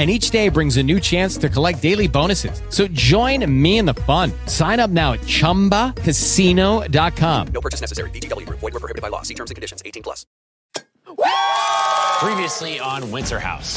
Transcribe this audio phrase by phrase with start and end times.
[0.00, 2.62] and each day brings a new chance to collect daily bonuses.
[2.70, 4.32] So join me in the fun.
[4.46, 7.46] Sign up now at ChumbaCasino.com.
[7.48, 8.08] No purchase necessary.
[8.08, 8.48] VGW.
[8.48, 9.20] Void were prohibited by law.
[9.20, 9.82] See terms and conditions.
[9.84, 10.24] 18 plus.
[12.22, 13.76] Previously on Winter House.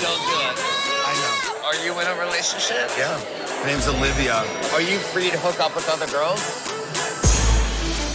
[0.00, 0.56] Don't do it.
[1.04, 1.66] I know.
[1.66, 2.88] Are you in a relationship?
[2.96, 3.20] Yeah.
[3.60, 4.36] My name's Olivia.
[4.72, 6.40] Are you free to hook up with other girls?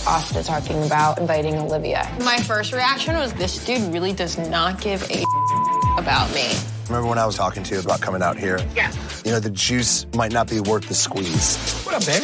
[0.07, 2.09] After talking about inviting Olivia.
[2.21, 5.23] My first reaction was this dude really does not give a
[5.99, 6.57] about me.
[6.91, 8.59] Remember when I was talking to you about coming out here?
[8.75, 8.91] Yeah.
[9.23, 11.55] You know, the juice might not be worth the squeeze.
[11.85, 12.21] What up, babe?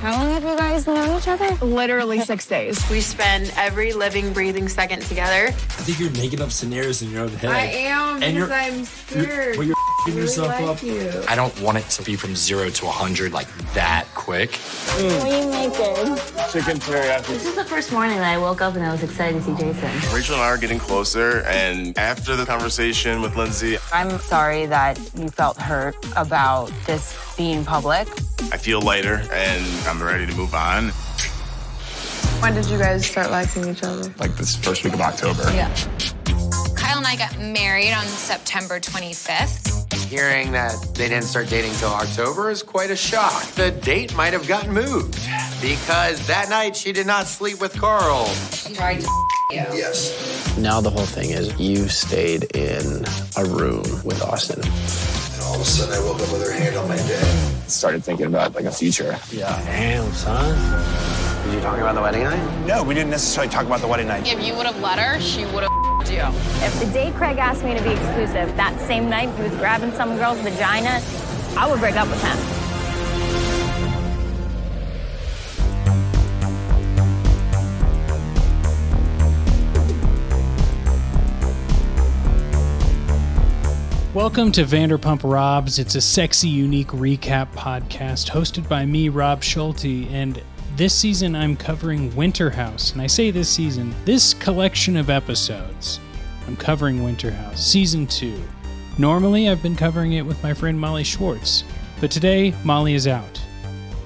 [0.00, 1.54] How long have you guys known each other?
[1.64, 2.82] Literally six days.
[2.90, 5.46] We spend every living, breathing second together.
[5.46, 7.50] I think you're making up scenarios in your own head.
[7.52, 9.56] I am And because you're- I'm scared.
[9.56, 10.82] Well, you're f***ing really yourself like up.
[10.82, 11.22] you.
[11.28, 14.56] I don't want it to be from zero to 100 like that quick.
[14.56, 16.16] What are you making?
[16.50, 17.28] Chicken teriyaki.
[17.28, 19.54] This is the first morning that I woke up and I was excited to see
[19.62, 20.12] Jason.
[20.12, 24.98] Rachel and I are getting closer, and after the conversation with Lindsay, I'm sorry that
[25.14, 28.08] you felt hurt about this being public.
[28.50, 30.88] I feel lighter and I'm ready to move on.
[32.40, 34.12] When did you guys start liking each other?
[34.18, 35.42] Like this first week of October.
[35.52, 35.72] Yeah.
[36.74, 39.81] Kyle and I got married on September 25th.
[39.92, 43.44] Hearing that they didn't start dating till October is quite a shock.
[43.52, 45.14] The date might have gotten moved
[45.60, 48.26] because that night she did not sleep with Carl.
[48.74, 49.06] Tried to
[49.50, 49.56] you.
[49.72, 50.56] Yes.
[50.58, 53.04] Now the whole thing is you stayed in
[53.36, 54.60] a room with Austin.
[54.62, 57.24] And all of a sudden, I woke up with her hand on my dick.
[57.68, 59.18] Started thinking about like a future.
[59.30, 59.60] Yeah.
[59.64, 60.54] Damn, son.
[61.46, 62.66] Did you talk about the wedding night?
[62.66, 64.26] No, we didn't necessarily talk about the wedding night.
[64.30, 65.71] If you would have let her, she would have
[66.10, 66.22] you.
[66.64, 69.92] If the day Craig asked me to be exclusive, that same night he was grabbing
[69.92, 71.02] some girl's vagina,
[71.56, 72.62] I would break up with him.
[84.14, 85.78] Welcome to Vanderpump Robs.
[85.78, 90.06] It's a sexy, unique recap podcast hosted by me, Rob Schulte.
[90.10, 90.42] And
[90.76, 92.92] this season, I'm covering Winter House.
[92.92, 96.00] And I say this season, this collection of episodes,
[96.46, 98.40] I'm covering Winter House, season two.
[98.98, 101.64] Normally, I've been covering it with my friend Molly Schwartz.
[102.00, 103.40] But today, Molly is out.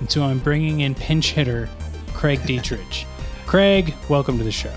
[0.01, 1.69] And so I'm bringing in pinch hitter
[2.13, 3.07] Craig Dietrich.
[3.47, 4.75] Craig, welcome to the show.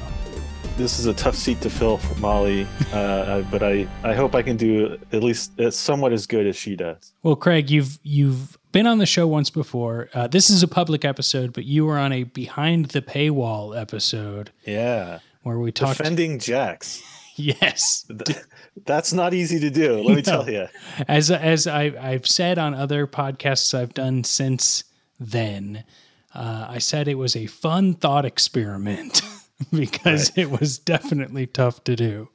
[0.78, 4.44] this is a tough seat to fill for Molly, uh, but I, I hope I
[4.44, 7.13] can do at least somewhat as good as she does.
[7.23, 10.09] Well, Craig, you've you've been on the show once before.
[10.13, 14.52] Uh, this is a public episode, but you were on a behind the paywall episode
[14.66, 15.97] Yeah, where we talked.
[15.97, 17.02] defending Jax.
[17.35, 18.06] yes,
[18.85, 19.96] That's not easy to do.
[19.97, 20.22] Let me No.
[20.22, 20.68] tell you.
[21.08, 24.84] as as I, I've said on other podcasts I've done since
[25.19, 25.84] then,
[26.34, 29.22] uh, I said it was a fun thought experiment
[29.74, 32.29] because it was definitely tough to do.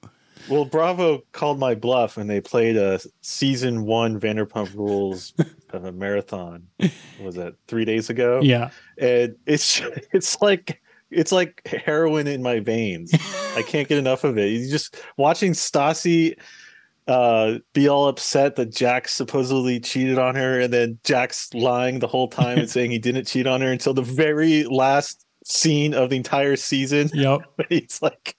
[0.49, 5.33] Well, Bravo called my bluff and they played a season one Vanderpump Rules
[5.73, 6.67] uh, marathon.
[7.23, 8.41] Was that three days ago?
[8.43, 8.71] Yeah.
[8.99, 9.81] and it's
[10.13, 13.13] it's like it's like heroin in my veins.
[13.57, 14.49] I can't get enough of it.
[14.49, 16.37] You just watching Stassi
[17.07, 22.07] uh be all upset that Jax supposedly cheated on her and then Jax lying the
[22.07, 26.09] whole time and saying he didn't cheat on her until the very last scene of
[26.11, 27.11] the entire season.
[27.13, 27.41] Yep.
[27.69, 28.37] He's like,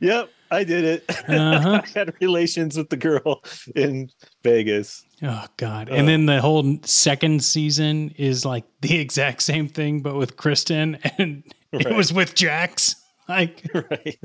[0.00, 1.04] Yep, I did it.
[1.28, 1.82] Uh-huh.
[1.84, 3.42] I had relations with the girl
[3.76, 4.10] in
[4.42, 5.04] Vegas.
[5.22, 5.88] Oh God!
[5.88, 10.98] And then the whole second season is like the exact same thing, but with Kristen,
[11.18, 12.96] and it was with Jax.
[13.28, 14.18] Like, right?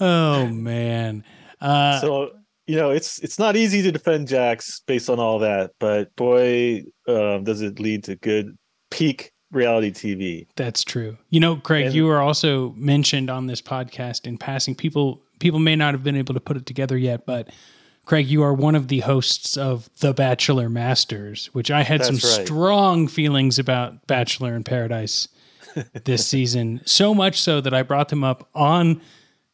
[0.00, 1.24] oh man.
[1.60, 2.30] Uh, so
[2.66, 6.84] you know it's it's not easy to defend Jax based on all that, but boy,
[7.08, 8.56] um, does it lead to good
[8.90, 10.46] peak reality TV.
[10.56, 11.16] That's true.
[11.30, 14.74] You know, Craig, And- you were also mentioned on this podcast in passing.
[14.74, 17.48] People people may not have been able to put it together yet, but
[18.04, 22.16] Craig, you are one of the hosts of The Bachelor Masters, which I had some
[22.16, 22.46] right.
[22.46, 25.28] strong feelings about Bachelor in Paradise
[26.04, 26.80] this season.
[26.84, 29.00] So much so that I brought them up on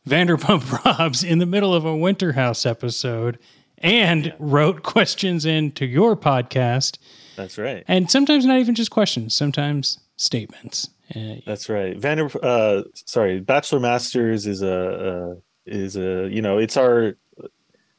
[0.09, 3.39] Vanderpump Robs in the middle of a Winter House episode
[3.79, 6.99] and wrote questions into your podcast.
[7.41, 7.85] That's right.
[7.89, 10.91] And sometimes not even just questions, sometimes statements.
[11.17, 11.97] Uh, That's right.
[11.97, 15.35] Vander, uh, sorry, Bachelor Masters is a, uh,
[15.65, 17.15] is a you know it's our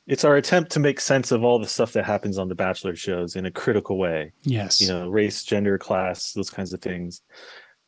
[0.05, 2.95] it's our attempt to make sense of all the stuff that happens on the Bachelor
[2.95, 4.31] shows in a critical way.
[4.43, 4.79] Yes.
[4.79, 7.21] You know, race, gender, class, those kinds of things.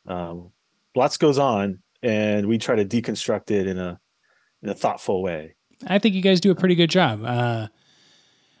[0.06, 0.50] Um,
[0.96, 4.00] lots goes on, and we try to deconstruct it in a
[4.62, 5.54] in a thoughtful way.
[5.86, 7.22] I think you guys do a pretty good job.
[7.24, 7.68] Uh,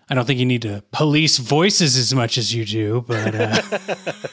[0.08, 3.62] I don't think you need to police voices as much as you do, but uh,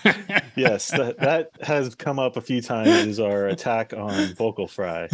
[0.55, 2.89] yes, that that has come up a few times.
[2.89, 5.07] Is our attack on Vocal Fry,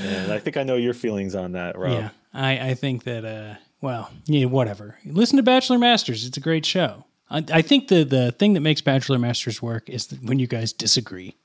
[0.00, 1.92] and I think I know your feelings on that, Rob.
[1.92, 3.24] yeah, I, I think that.
[3.24, 4.98] Uh, well, yeah, whatever.
[5.04, 7.04] Listen to Bachelor Masters; it's a great show.
[7.30, 10.46] I, I think the the thing that makes Bachelor Masters work is that when you
[10.46, 11.36] guys disagree.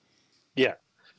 [0.55, 0.75] Yeah.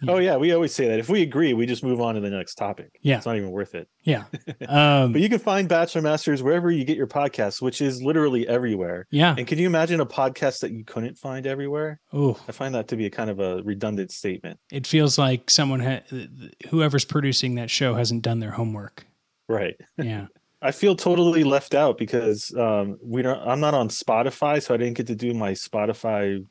[0.06, 0.98] Oh yeah, we always say that.
[0.98, 2.98] If we agree, we just move on to the next topic.
[3.00, 3.16] Yeah.
[3.16, 3.88] It's not even worth it.
[4.02, 4.24] Yeah.
[4.68, 8.48] Um, but you can find Bachelor Masters wherever you get your podcasts, which is literally
[8.48, 9.06] everywhere.
[9.10, 9.34] Yeah.
[9.36, 12.00] And can you imagine a podcast that you couldn't find everywhere?
[12.12, 14.58] Oh, I find that to be a kind of a redundant statement.
[14.72, 16.02] it feels like someone ha-
[16.70, 19.06] whoever's producing that show hasn't done their homework.
[19.48, 19.76] Right.
[19.96, 20.26] Yeah.
[20.62, 23.38] I feel totally left out because um, we don't.
[23.46, 26.42] I'm not on Spotify, so I didn't get to do my Spotify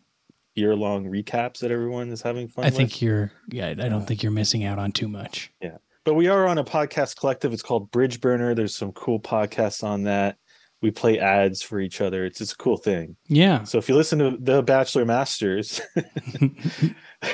[0.56, 2.66] year long recaps that everyone is having fun.
[2.66, 2.78] I with.
[2.78, 3.32] think you're.
[3.50, 5.52] Yeah, I don't uh, think you're missing out on too much.
[5.62, 5.78] Yeah.
[6.06, 7.54] But we are on a podcast collective.
[7.54, 8.54] It's called Bridge Burner.
[8.54, 10.38] There's some cool podcasts on that.
[10.82, 12.26] We play ads for each other.
[12.26, 13.16] It's just a cool thing.
[13.28, 13.64] Yeah.
[13.64, 15.80] So if you listen to The Bachelor Masters,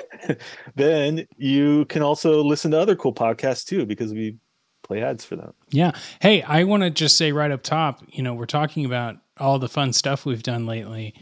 [0.75, 4.38] then you can also listen to other cool podcasts too, because we
[4.83, 5.54] play ads for them.
[5.71, 5.94] Yeah.
[6.21, 9.57] Hey, I want to just say right up top, you know, we're talking about all
[9.57, 11.16] the fun stuff we've done lately.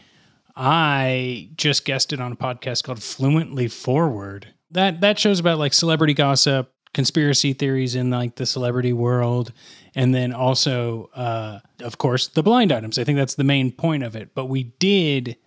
[0.58, 4.54] I just guessed it on a podcast called Fluently Forward.
[4.72, 9.54] That that shows about like celebrity gossip, conspiracy theories in like the celebrity world,
[9.94, 12.98] and then also uh of course the blind items.
[12.98, 14.34] I think that's the main point of it.
[14.34, 15.38] But we did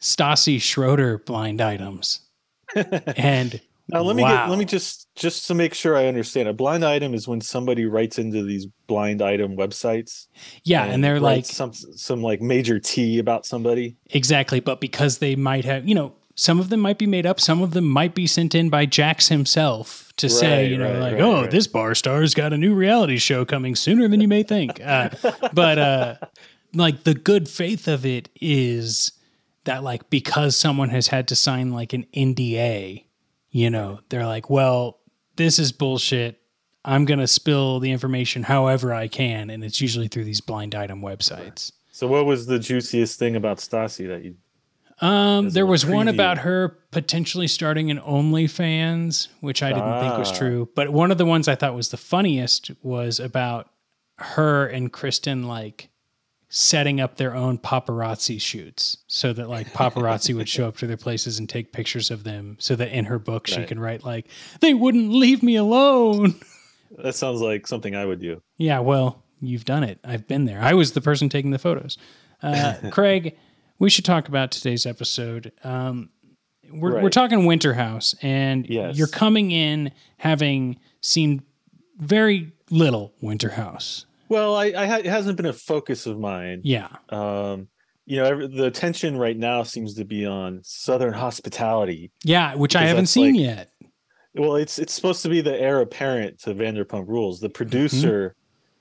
[0.00, 2.20] Stassi Schroeder blind items.
[3.16, 4.44] and Now let me wow.
[4.44, 6.48] get let me just just to make sure I understand.
[6.48, 10.26] A blind item is when somebody writes into these blind item websites.
[10.64, 13.96] Yeah, and they're like some some like major T about somebody.
[14.10, 17.40] Exactly, but because they might have, you know, some of them might be made up,
[17.40, 21.00] some of them might be sent in by Jax himself to say, you know, right,
[21.00, 21.50] like, right, oh, right.
[21.50, 24.80] this bar star's got a new reality show coming sooner than you may think.
[24.80, 25.10] Uh,
[25.52, 26.14] but uh,
[26.74, 29.10] like the good faith of it is
[29.64, 33.04] that, like, because someone has had to sign like an NDA,
[33.50, 34.98] you know, they're like, well,
[35.36, 36.40] this is bullshit.
[36.84, 39.50] I'm going to spill the information however I can.
[39.50, 41.72] And it's usually through these blind item websites.
[41.90, 44.36] So what was the juiciest thing about Stassi that you
[45.06, 50.30] Um, there was one about her potentially starting an OnlyFans, which I didn't think was
[50.32, 50.36] Ah.
[50.38, 50.68] true.
[50.74, 53.68] But one of the ones I thought was the funniest was about
[54.16, 55.90] her and Kristen like
[56.50, 60.96] setting up their own paparazzi shoots so that like paparazzi would show up to their
[60.96, 64.26] places and take pictures of them so that in her book she can write like
[64.60, 66.34] they wouldn't leave me alone.
[66.96, 68.40] That sounds like something I would do.
[68.56, 69.98] Yeah, well, you've done it.
[70.02, 70.58] I've been there.
[70.58, 71.98] I was the person taking the photos.
[72.42, 73.36] Uh, Craig,
[73.78, 75.52] we should talk about today's episode.
[75.62, 76.08] Um,
[76.72, 78.96] we're, we're talking Winter House, and Yes.
[78.96, 81.42] you're coming in having seen
[81.98, 84.06] very little Winter House.
[84.28, 86.60] Well, I, I ha- it hasn't been a focus of mine.
[86.64, 86.88] Yeah.
[87.08, 87.68] Um,
[88.06, 92.10] you know, every, the attention right now seems to be on Southern hospitality.
[92.24, 93.70] Yeah, which I haven't seen like- yet.
[94.34, 97.40] Well, it's it's supposed to be the heir apparent to Vanderpump Rules.
[97.40, 98.36] The producer,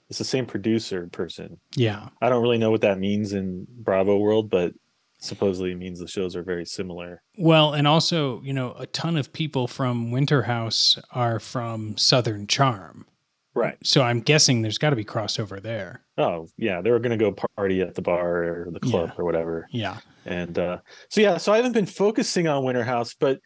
[0.09, 1.59] it's the same producer person.
[1.75, 2.09] Yeah.
[2.21, 4.73] I don't really know what that means in Bravo world, but
[5.19, 7.23] supposedly it means the shows are very similar.
[7.37, 12.45] Well, and also, you know, a ton of people from Winter House are from Southern
[12.45, 13.07] Charm.
[13.57, 13.77] Right.
[13.83, 16.03] So I'm guessing there's got to be crossover there.
[16.17, 19.67] Oh yeah, they were gonna go party at the bar or the club or whatever.
[19.71, 19.97] Yeah.
[20.25, 20.77] And uh,
[21.09, 23.39] so yeah, so I haven't been focusing on Winter House, but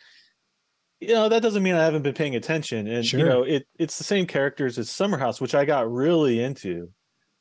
[0.99, 2.87] you know that doesn't mean I haven't been paying attention.
[2.87, 3.19] And Sure.
[3.21, 6.89] you know, it it's the same characters as Summer House, which I got really into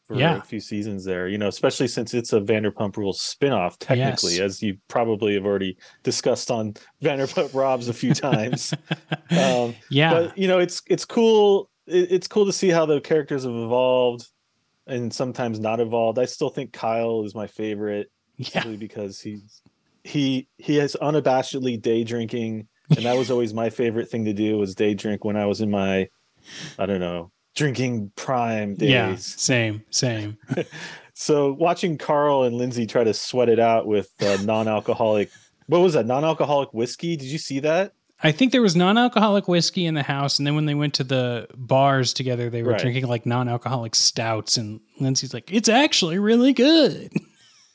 [0.06, 0.38] for Yeah.
[0.38, 1.28] a few seasons there.
[1.28, 4.40] You know, especially since it's a Vanderpump Rules spinoff, technically, Yes.
[4.40, 8.74] as you probably have already discussed on Vanderpump Robs a few times.
[9.30, 10.12] um, Yeah.
[10.12, 11.69] but you know, it's it's cool.
[11.90, 14.26] It, it's cool to see how the characters have evolved
[14.86, 16.18] and sometimes not evolved.
[16.18, 18.10] I still think Kyle is my favorite
[18.42, 19.62] simply because he's
[20.02, 24.56] he he has unabashedly day drinking and that was always my favorite thing to do
[24.56, 26.08] was day drink when I was in my
[26.78, 28.90] I don't know drinking prime days.
[28.90, 29.14] Yeah.
[29.16, 30.38] Same, same.
[31.12, 35.30] So watching Carl and Lindsay try to sweat it out with uh, non-alcoholic
[35.66, 36.06] what was that?
[36.06, 37.14] Non-alcoholic whiskey?
[37.14, 37.92] Did you see that?
[38.22, 41.04] I think there was non-alcoholic whiskey in the house, and then when they went to
[41.04, 42.80] the bars together, they were Right.
[42.80, 44.56] drinking like non-alcoholic stouts.
[44.58, 47.10] And Lindsay's like, "It's actually really good."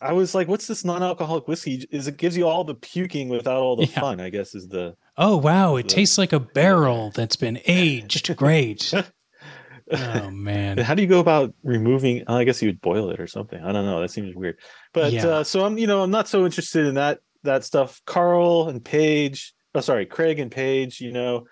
[0.02, 1.88] I was like, "What's this non-alcoholic whiskey?
[1.90, 4.00] Is it gives you all the puking without all the Yeah.
[4.02, 8.36] fun?" I guess is the Oh wow, it tastes like a barrel that's been aged.
[8.36, 8.94] Great.
[9.92, 10.78] oh man.
[10.78, 12.24] How do you go about removing?
[12.28, 13.60] oh, I guess you would boil it or something.
[13.64, 14.02] I don't know.
[14.02, 14.58] That seems weird.
[14.94, 15.28] But Yeah.
[15.28, 18.02] uh, so I'm, you know, I'm not so interested in that that stuff.
[18.06, 19.54] Carl and Paige.
[19.76, 21.02] Oh, sorry, Craig and Paige.
[21.02, 21.48] You know,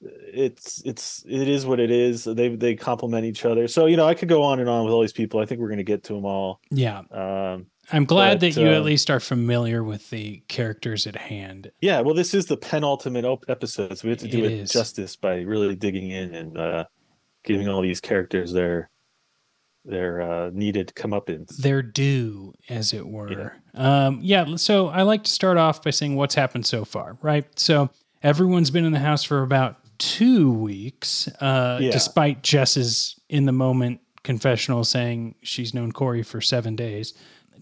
[0.00, 2.24] it's it's it is what it is.
[2.24, 3.68] They they complement each other.
[3.68, 5.40] So you know, I could go on and on with all these people.
[5.40, 6.60] I think we're going to get to them all.
[6.70, 7.02] Yeah.
[7.10, 11.16] Um, I'm glad but, that you at um, least are familiar with the characters at
[11.16, 11.70] hand.
[11.80, 14.70] Yeah, well, this is the penultimate op- episode, so we have to do It it,
[14.70, 16.84] justice by really digging in and uh,
[17.44, 18.90] giving all these characters their
[19.84, 21.56] their uh, needed comeuppance.
[21.56, 23.52] Their due, as it were.
[23.74, 24.06] Yeah.
[24.06, 24.56] Um, yeah.
[24.56, 27.46] So I like to start off by saying what's happened so far, right?
[27.58, 27.90] So
[28.22, 31.90] everyone's been in the house for about two weeks, uh, Yeah.
[31.90, 37.14] despite Jess's in the moment confessional saying she's known Corey for seven days.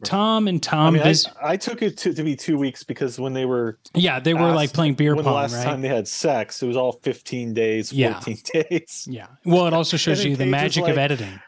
[0.04, 2.84] Tom and I Tom mean, I, vis- I took it to, to be two weeks
[2.84, 5.64] because when they were Yeah, they were like playing beer when pong, the last right?
[5.64, 8.12] time they had sex, it was all fifteen days, Yeah.
[8.20, 8.38] fourteen
[8.70, 9.08] days.
[9.10, 9.26] Yeah.
[9.44, 11.40] Well, it also shows you the then Paige was magic of editing.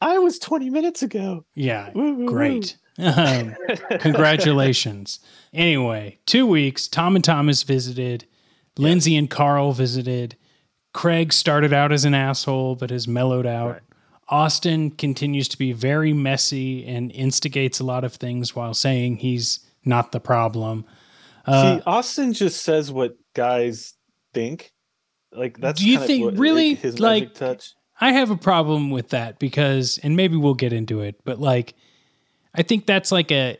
[0.00, 1.44] I was twenty minutes ago.
[1.54, 1.90] Yeah.
[1.94, 2.76] Woo, woo, Great.
[3.02, 3.54] Um,
[4.00, 5.20] congratulations.
[5.54, 6.86] Anyway, two weeks.
[6.86, 8.26] Tom and Thomas visited.
[8.76, 10.36] Lindsay and Carl visited.
[10.92, 13.80] Craig started out as an asshole, but has mellowed out.
[14.28, 19.60] Austin continues to be very messy and instigates a lot of things while saying he's
[19.84, 20.84] not the problem.
[21.46, 23.94] Uh, See, Austin just says what guys
[24.34, 24.72] think.
[25.32, 26.74] Like that's Do you think- really?
[26.74, 27.72] his Like- magic touch?
[28.00, 31.74] I have a problem with that because, and maybe we'll get into it, but like,
[32.54, 33.58] I think that's like a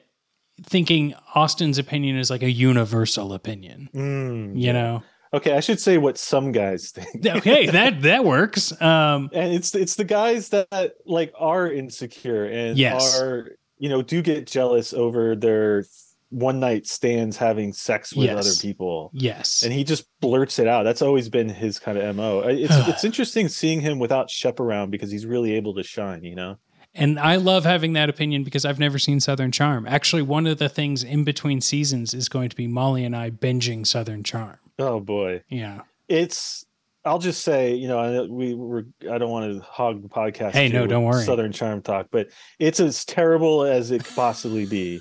[0.62, 3.88] thinking Austin's opinion is like a universal opinion.
[3.94, 5.02] Mm, You know?
[5.32, 7.25] Okay, I should say what some guys think.
[7.25, 8.73] Okay, that that works.
[8.82, 13.20] Um, and it's it's the guys that like are insecure and Yes.
[13.20, 15.85] are you know do get jealous over their
[16.30, 18.38] one night stands having sex with Yes.
[18.46, 19.62] other people yes.
[19.62, 22.75] and he just blurts it out that's always been his kind of mo uh, it's
[22.88, 26.56] it's interesting seeing him without shep around because he's really able to shine you know
[26.94, 29.87] And I love having that opinion because I've never seen Southern Charm.
[29.87, 33.30] Actually, one of the things in between seasons is going to be Molly and I
[33.30, 34.58] binging Southern Charm.
[34.78, 35.82] oh boy Yeah.
[36.08, 36.64] it's
[37.04, 40.52] i'll just say you know I, we were i don't want to hog the podcast
[40.52, 41.25] Hey, no, don't worry.
[41.25, 42.28] southern charm talk but
[42.59, 45.00] it's as terrible as it could possibly be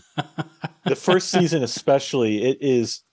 [0.86, 3.04] the first season especially it is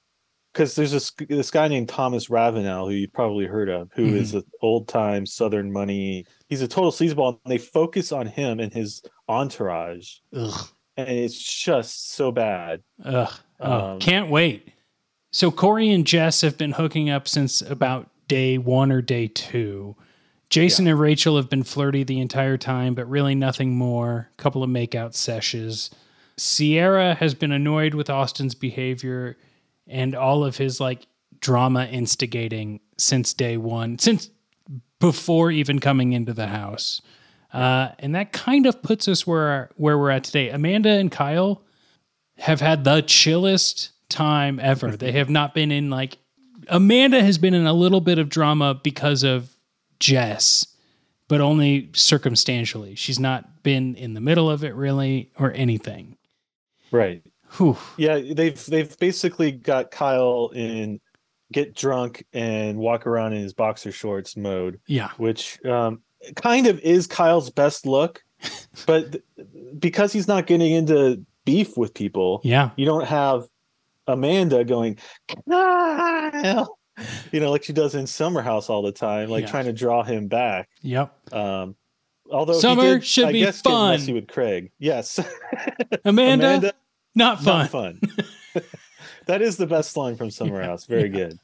[0.53, 4.29] because there's this this guy named thomas ravenel who you've probably heard of who is
[4.31, 4.39] Mm-hmm.
[4.39, 8.73] an old time southern money he's a total sleazeball and they focus on him and
[8.73, 10.69] his entourage Ugh.
[10.97, 13.33] and it's just so bad Ugh.
[13.59, 14.69] Oh, Um, can't wait.
[15.33, 19.97] So Corey and Jess have been hooking up since about day one or day two.
[20.49, 24.31] Jason and Rachel have been flirty the entire time, but really nothing more.
[24.39, 25.91] A couple of makeout sessions.
[26.37, 29.37] Sierra has been annoyed with Austin's behavior
[29.89, 31.07] and all of his like
[31.41, 34.31] drama instigating since day one, since
[35.01, 37.03] before even coming into the house.
[37.53, 40.51] Uh, and that kind of puts us where where we're at today.
[40.51, 41.63] Amanda and Kyle
[42.39, 44.97] have had the chillest time ever.
[44.97, 46.19] they have not been in like
[46.69, 49.51] Amanda has been in a little bit of drama because of
[50.01, 50.67] Jess,
[51.29, 52.95] but only circumstantially.
[52.95, 56.17] She's not been in the middle of it really or anything.
[56.91, 57.23] right
[57.59, 57.77] Whew.
[57.97, 61.01] yeah they've they've basically got kyle in
[61.53, 65.11] get drunk and walk around in his boxer shorts mode Yeah.
[65.17, 66.03] which um,
[66.35, 68.25] kind of is Kyle's best look,
[68.87, 69.17] but
[69.79, 72.71] because he's not getting into beef with people, Yeah.
[72.77, 73.47] you don't have
[74.07, 74.99] Amanda going,
[75.49, 76.79] Kyle,
[77.33, 79.51] you know, like she does in Summer House all the time, like Yeah.
[79.51, 80.69] trying to draw him back.
[80.83, 81.33] Yep.
[81.35, 81.77] Um,
[82.31, 83.93] although Summer did, should I be guess, fun.
[83.99, 84.71] messy with Craig.
[84.79, 85.19] Yes,
[86.05, 86.73] Amanda,
[87.15, 87.59] not fun.
[87.59, 88.01] not fun.
[89.27, 90.85] that is the best line from Summer House.
[90.87, 91.39] Very good.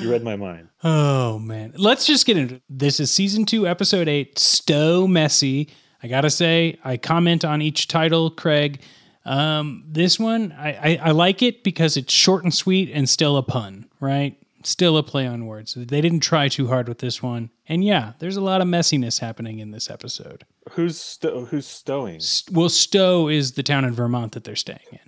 [0.00, 0.68] You read my mind.
[0.84, 1.72] Oh man.
[1.76, 2.62] Let's just get into it.
[2.68, 5.68] This is season two, episode eight, Stowe Messy.
[6.02, 8.80] I gotta say, I comment on each title, Craig.
[9.26, 13.36] Um, this one, I, I, I like it because it's short and sweet and still
[13.36, 14.38] a pun, right?
[14.62, 15.74] Still a play on words.
[15.74, 17.50] They didn't try too hard with this one.
[17.68, 20.44] And yeah, there's a lot of messiness happening in this episode.
[20.70, 22.20] Who's sto- who's stowing?
[22.52, 25.00] Well, Stowe is the town in Vermont that they're staying in.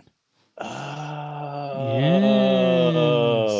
[0.58, 1.98] Oh.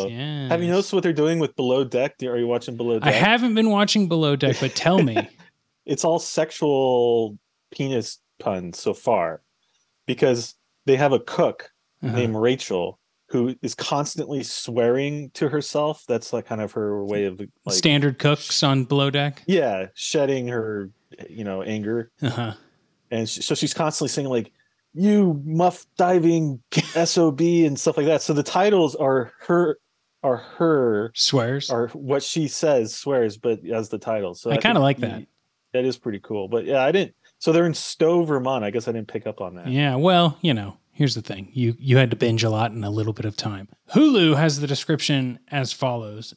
[0.09, 2.17] Yes, Have you noticed what they're doing with Below Deck?
[2.23, 3.09] Are you watching Below Deck?
[3.09, 5.17] I haven't been watching Below Deck, but tell me.
[5.87, 7.39] It's all sexual
[7.71, 9.41] penis puns so far
[10.09, 11.71] because they have a cook
[12.03, 12.17] Uh-huh.
[12.17, 12.99] named Rachel
[13.31, 16.05] who is constantly swearing to herself.
[16.09, 19.43] That's like kind of her way of like Standard cooks on below deck.
[19.47, 20.91] yeah, shedding her
[21.29, 22.11] you know anger.
[22.23, 22.55] Uh-huh.
[23.11, 24.51] And sh- so she's constantly saying like
[24.95, 26.61] you muff diving
[27.05, 28.23] sob and stuff like that.
[28.23, 29.79] So the titles are her
[30.23, 34.35] are her swears are what she says swears, but as the title.
[34.35, 35.27] So I kinda like that.
[35.75, 36.49] That is pretty cool.
[36.49, 37.15] But yeah, I didn't.
[37.39, 38.65] So they're in Stowe, Vermont.
[38.65, 39.69] I guess I didn't pick up on that.
[39.69, 41.51] Yeah, well, you know, here's the thing.
[41.53, 43.69] You you had to binge a lot in a little bit of time.
[43.95, 46.35] Hulu has the description as follows.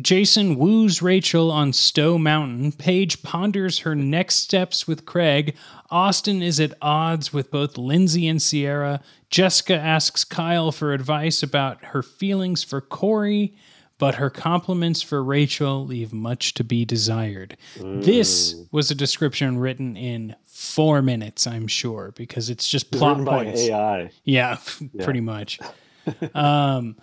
[0.00, 2.72] Jason woos Rachel on Stowe Mountain.
[2.72, 5.56] Paige ponders her next steps with Craig.
[5.90, 9.00] Austin is at odds with both Lindsay and Sierra.
[9.30, 13.56] Jessica asks Kyle for advice about her feelings for Corey,
[14.00, 17.56] but her compliments for Rachel leave much to be desired.
[17.76, 23.24] This was a description written in four minutes, I'm sure, because it's just It's plot
[23.24, 23.60] by points.
[23.60, 24.10] AI.
[24.24, 24.56] Yeah,
[24.92, 25.04] Yeah.
[25.04, 25.60] pretty much.
[26.34, 26.96] um,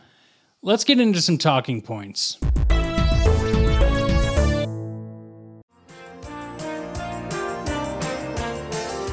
[0.61, 2.37] let's get into some talking points.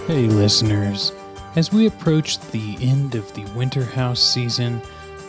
[0.07, 1.13] Hey, listeners.
[1.57, 4.83] As we approach the end of the Winter House season,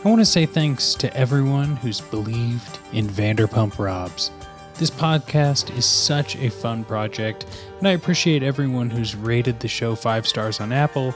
[0.05, 4.29] I want to say thanks to everyone who's believed in Vanderpump Robs.
[4.75, 7.47] This podcast is such a fun project,
[7.79, 11.15] and I appreciate everyone who's rated the show five stars on Apple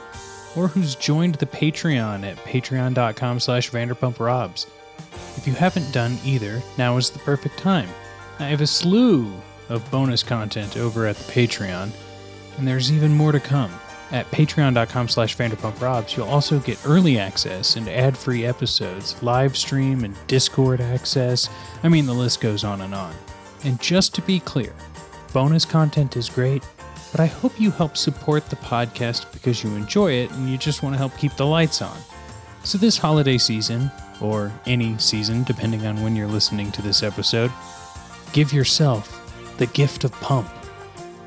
[0.56, 4.66] or who's joined the Patreon at patreon.com slash vanderpumprobs.
[5.36, 7.88] If you haven't done either, now is the perfect time.
[8.40, 9.32] I have a slew
[9.68, 11.90] of bonus content over at the Patreon,
[12.58, 13.70] and there's even more to come.
[14.12, 20.16] At patreon.com slash vanderpumprobs, you'll also get early access and ad-free episodes, live stream and
[20.26, 21.48] Discord access.
[21.84, 23.14] I mean, the list goes on and on.
[23.64, 24.74] And just to be clear,
[25.32, 26.64] bonus content is great,
[27.12, 30.82] but I hope you help support the podcast because you enjoy it and you just
[30.82, 31.96] want to help keep the lights on.
[32.64, 37.52] So this holiday season, or any season depending on when you're listening to this episode,
[38.32, 39.16] give yourself
[39.58, 40.48] the gift of pump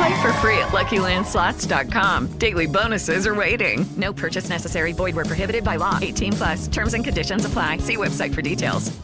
[0.00, 2.38] Play for free at LuckyLandSlots.com.
[2.38, 3.84] Daily bonuses are waiting.
[3.98, 4.92] No purchase necessary.
[4.92, 5.98] Void where prohibited by law.
[6.00, 6.68] 18 plus.
[6.68, 7.76] Terms and conditions apply.
[7.78, 8.98] See website for details.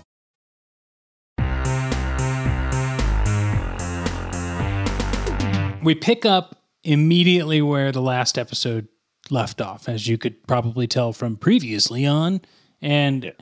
[5.83, 8.89] We pick up immediately where the last episode
[9.29, 12.41] left off, as you could probably tell from previously on.
[12.81, 13.35] And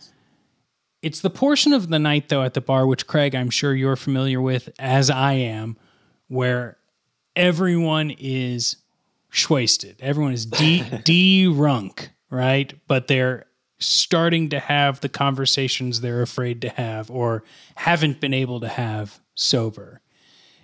[1.02, 3.94] it's the portion of the night, though, at the bar, which Craig, I'm sure you're
[3.94, 5.76] familiar with, as I am,
[6.26, 6.78] where
[7.36, 8.76] everyone is
[9.48, 9.96] wasted.
[10.00, 12.72] Everyone is de drunk, right?
[12.86, 13.46] But they're
[13.78, 17.44] starting to have the conversations they're afraid to have or
[17.74, 20.00] haven't been able to have sober.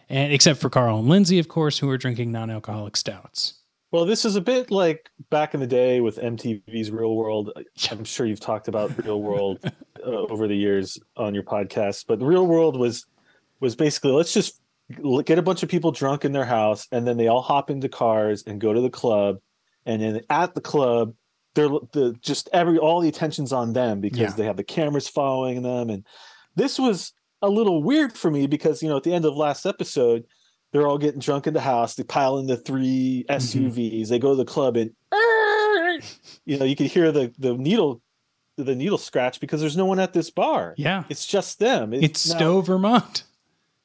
[0.08, 3.54] And except for Carl and Lindsay, of course, who are drinking non-alcoholic stouts.
[3.92, 7.52] Well, this is a bit like back in the day with MTV's Real World.
[7.90, 12.22] I'm sure you've talked about Real World uh, over the years on your podcast, but
[12.22, 13.06] Real World was
[13.58, 14.60] was basically let's just
[15.24, 17.88] get a bunch of people drunk in their house, and then they all hop into
[17.88, 19.38] cars and go to the club,
[19.86, 21.14] and then at the club,
[21.54, 24.30] they're the just every all the attention's on them because Yeah.
[24.36, 26.04] they have the cameras following them, and
[26.56, 29.66] this was a little weird for me because you know at the end of last
[29.66, 30.24] episode
[30.72, 31.94] they're all getting drunk in the house.
[31.96, 33.68] They pile in the three mm-hmm.
[33.68, 34.92] suvs they go to the club and
[36.44, 38.02] you know you could hear the the needle
[38.56, 40.74] the needle scratch because there's no one at this bar.
[40.76, 41.04] Yeah.
[41.08, 41.92] it's just them.
[41.92, 43.24] It's now- Stowe, Vermont.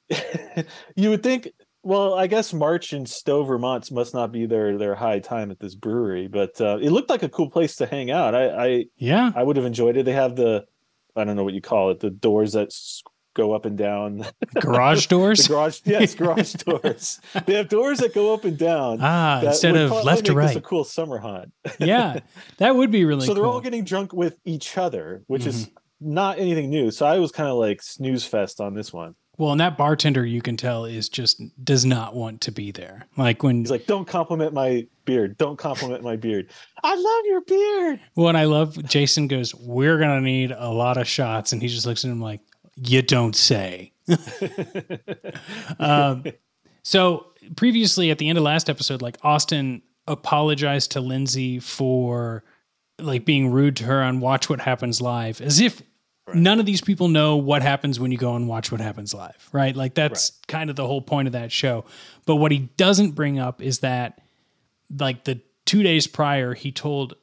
[0.95, 1.49] you would think
[1.83, 5.59] well i guess march and stowe vermont must not be their their high time at
[5.59, 8.33] this brewery but uh, it looked like a cool place to hang out.
[8.35, 9.31] I i yeah.
[9.35, 10.03] I would have enjoyed it.
[10.05, 10.65] They have the
[11.15, 12.73] i don't know what you call it the doors that
[13.33, 14.25] go up and down.
[14.61, 15.43] Garage doors?
[15.43, 17.19] the garage yes garage doors.
[17.45, 20.55] They have doors that go up and down Ah, instead of left to right.
[20.55, 21.51] a cool summer hunt.
[21.79, 22.19] Yeah,
[22.57, 26.13] that would be really so they're all getting drunk with each other which is Mm-hmm.
[26.13, 29.51] not anything new so i was kind of like snooze fest on this one well,
[29.51, 33.05] and that bartender you can tell is just does not want to be there.
[33.17, 36.49] Like when he's like don't compliment my beard don't compliment my beard
[36.83, 40.97] i love your beard Well, and I love Jason goes, We're gonna need a lot
[40.97, 42.41] of shots, and he just looks at him like,
[42.75, 43.91] You don't say.
[45.79, 46.23] um,
[46.83, 52.43] so previously at the end of last episode, like Austin apologized to Lindsay for
[52.99, 55.81] like being rude to her on Watch What Happens Live, as if
[56.33, 59.49] none of these people know what happens when you go and watch what happens live,
[59.51, 59.75] right?
[59.75, 61.85] Like that's kind of the whole point of that show.
[62.25, 64.21] But what he doesn't bring up is that
[64.99, 67.15] like the 2 days prior he told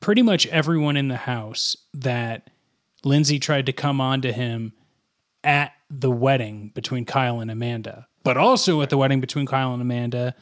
[0.00, 2.50] pretty much everyone in the house that
[3.04, 4.72] Lindsay tried to come on to him
[5.42, 8.08] at the wedding between Kyle and Amanda.
[8.24, 10.34] But also at the wedding between Kyle and Amanda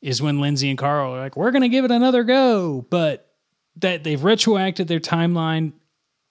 [0.00, 2.86] is when Lindsay and Carl are like, we're going to give it another go.
[2.88, 3.28] But
[3.76, 5.72] that they've retroacted their timeline.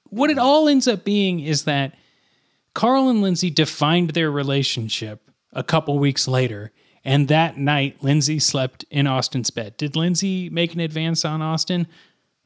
[0.10, 1.94] What it all ends up being is that
[2.74, 6.72] Carl and Lindsay defined their relationship a couple weeks later.
[7.04, 9.78] And that night, Lindsay slept in Austin's bed.
[9.78, 11.88] Did Lindsay make an advance on Austin?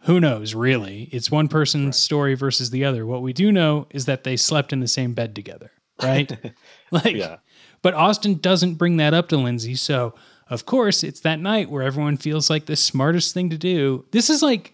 [0.05, 1.09] Who knows, really?
[1.11, 3.05] It's one person's story versus the other.
[3.05, 5.71] What we do know is that they slept in the same bed together,
[6.01, 6.31] right?
[6.91, 7.37] like, Yeah.
[7.81, 9.75] but Austin doesn't bring that up to Lindsay.
[9.75, 10.13] So,
[10.49, 14.05] of course, it's that night where everyone feels like the smartest thing to do.
[14.11, 14.73] This is like,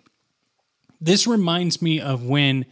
[1.00, 2.66] this reminds me of when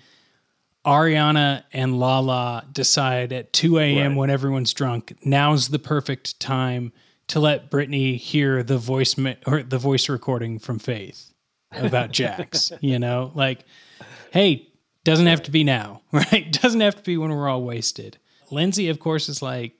[0.85, 4.11] Ariana and Lala decide at 2 a.m.
[4.11, 4.17] Right.
[4.17, 6.93] when everyone's drunk, now's the perfect time
[7.27, 9.15] to let Brittany hear the voice
[9.47, 11.33] or the voice recording from Faith
[11.71, 12.71] about Jax.
[12.81, 13.65] you know, like,
[14.31, 14.67] hey,
[15.03, 16.51] doesn't have to be now, right?
[16.51, 18.17] Doesn't have to be when we're all wasted.
[18.51, 19.73] Lindsay, of course, is like,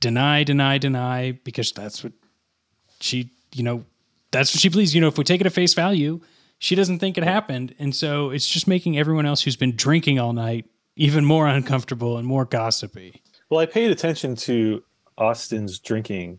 [0.00, 2.12] deny, deny, deny, because that's what
[3.00, 3.84] she, you know,
[4.30, 4.94] that's what she believes.
[4.94, 6.20] You know, if we take it at face value,
[6.60, 7.74] she doesn't think it happened.
[7.80, 12.16] And so it's just making everyone else who's been drinking all night even more uncomfortable
[12.18, 13.20] and more gossipy.
[13.48, 14.84] Well, I paid attention to
[15.18, 16.38] Austin's drinking.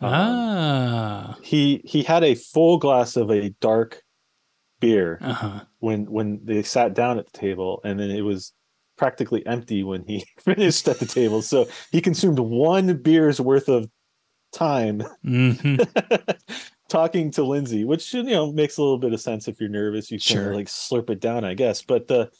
[0.00, 1.36] Um, ah.
[1.42, 4.02] He he had a full glass of a dark
[4.80, 5.60] beer Uh-huh.
[5.80, 8.52] when when they sat down at the table, and then it was
[8.96, 11.42] practically empty when he finished at the table.
[11.42, 13.90] So he consumed one beer's worth of
[14.52, 15.52] time hmm
[16.88, 20.10] talking to Lindsay, which you know makes a little bit of sense if you're nervous.
[20.10, 20.54] You kind Sure.
[20.54, 21.82] like slurp it down, I guess.
[21.82, 22.30] But the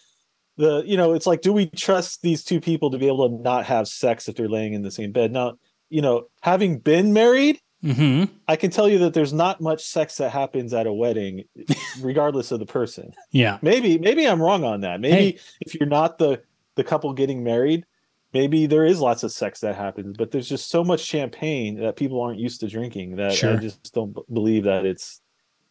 [0.56, 3.42] the you know it's like, do we trust these two people to be able to
[3.42, 5.32] not have sex if they're laying in the same bed?
[5.32, 5.58] Now,
[5.90, 10.16] you know, having been married, hmm I can tell you that there's not much sex
[10.16, 11.44] that happens at a wedding,
[12.00, 13.12] regardless of the person.
[13.32, 13.58] Yeah.
[13.62, 15.00] Maybe maybe I'm wrong on that.
[15.00, 15.38] Maybe Hey.
[15.60, 16.42] if you're not the
[16.76, 17.84] the couple getting married,
[18.32, 21.96] maybe there is lots of sex that happens, but there's just so much champagne that
[21.96, 25.20] people aren't used to drinking that I just don't believe that it's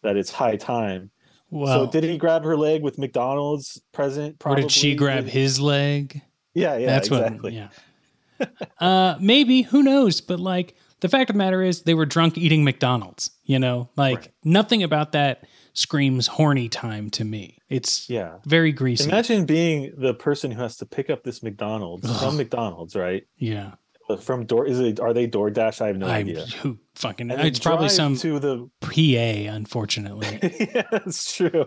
[0.02, 1.12] that it's high time.
[1.50, 4.38] Well, so did he grab her leg with McDonald's present?
[4.44, 6.22] or did she grab his leg?
[6.54, 7.40] Yeah, yeah, That's exactly.
[7.40, 7.54] what.
[7.54, 8.48] Yeah.
[8.80, 10.22] uh, maybe who knows?
[10.22, 13.32] But like the fact of the matter is, they were drunk eating McDonald's.
[13.44, 17.60] You know, like nothing about that screams horny time to me.
[17.70, 18.38] It's Yeah.
[18.46, 19.08] very greasy.
[19.08, 23.28] Imagine being the person who has to pick up this McDonald's from McDonald's, right?
[23.38, 23.74] yeah.
[24.22, 25.82] From door is it are they DoorDash?
[25.82, 26.46] I have no I idea.
[26.62, 30.28] who fucking it's probably some to the PA, unfortunately.
[30.44, 31.66] yeah, it's true.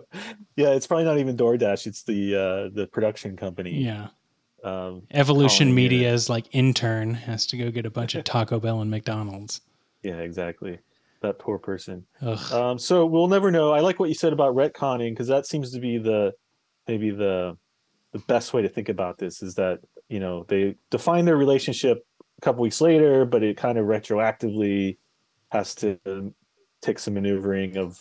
[0.54, 1.88] Yeah, it's probably not even DoorDash.
[1.88, 3.82] It's the uh the production company.
[3.82, 4.08] yeah.
[4.62, 5.72] Um, Evolution it.
[5.72, 9.60] Media's like intern has to go get a bunch of Taco Bell and McDonald's.
[10.04, 10.78] Yeah, exactly.
[11.20, 12.06] That poor person.
[12.52, 13.72] Um, so we'll never know.
[13.72, 16.32] I like what you said about retconning because that seems to be the
[16.86, 17.56] maybe the
[18.12, 22.04] the best way to think about this is that you know they define their relationship
[22.38, 24.98] a couple weeks later, but it kind of retroactively
[25.50, 25.98] has to
[26.80, 28.00] take some maneuvering of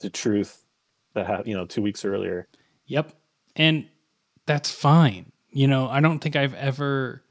[0.00, 0.64] the truth
[1.14, 2.48] that ha- you know two weeks earlier.
[2.86, 3.12] Yep.
[3.56, 3.86] And
[4.44, 5.32] that's fine.
[5.50, 7.22] You know, I don't think I've ever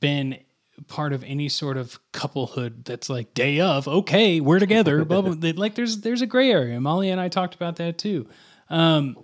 [0.00, 0.38] been
[0.86, 5.04] part of any sort of couplehood that's like day of, okay, we're together.
[5.06, 5.52] blah, blah, blah.
[5.56, 6.80] Like there's there's a gray area.
[6.80, 8.28] Molly and I talked about that too.
[8.70, 9.16] Um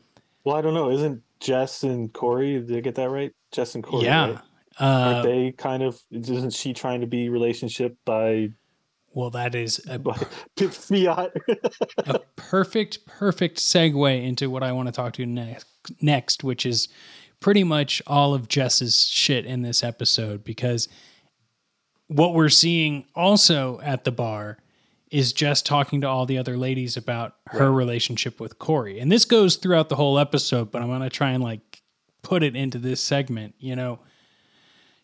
[0.44, 0.90] Well, I don't know.
[0.90, 2.60] Isn't Jess and Corey?
[2.60, 3.32] Did I get that right?
[3.52, 4.04] Jess and Corey.
[4.04, 4.30] yeah.
[4.30, 4.40] right?
[4.80, 6.00] Uh, Aren't they kind of?
[6.10, 8.50] Isn't she trying to be relationship by
[9.14, 10.14] well, that is a, by
[10.56, 11.32] fiat?
[11.98, 15.66] a perfect, perfect segue into what I want to talk to next,
[16.00, 16.88] next, which is
[17.40, 20.44] pretty much all of Jess's shit in this episode.
[20.44, 20.88] Because
[22.08, 24.58] what we're seeing also at the bar
[25.10, 28.98] is just talking to all the other ladies about her relationship with Corey.
[28.98, 31.82] And this goes throughout the whole episode, but I'm going to try and like
[32.22, 33.54] put it into this segment.
[33.58, 34.00] You know,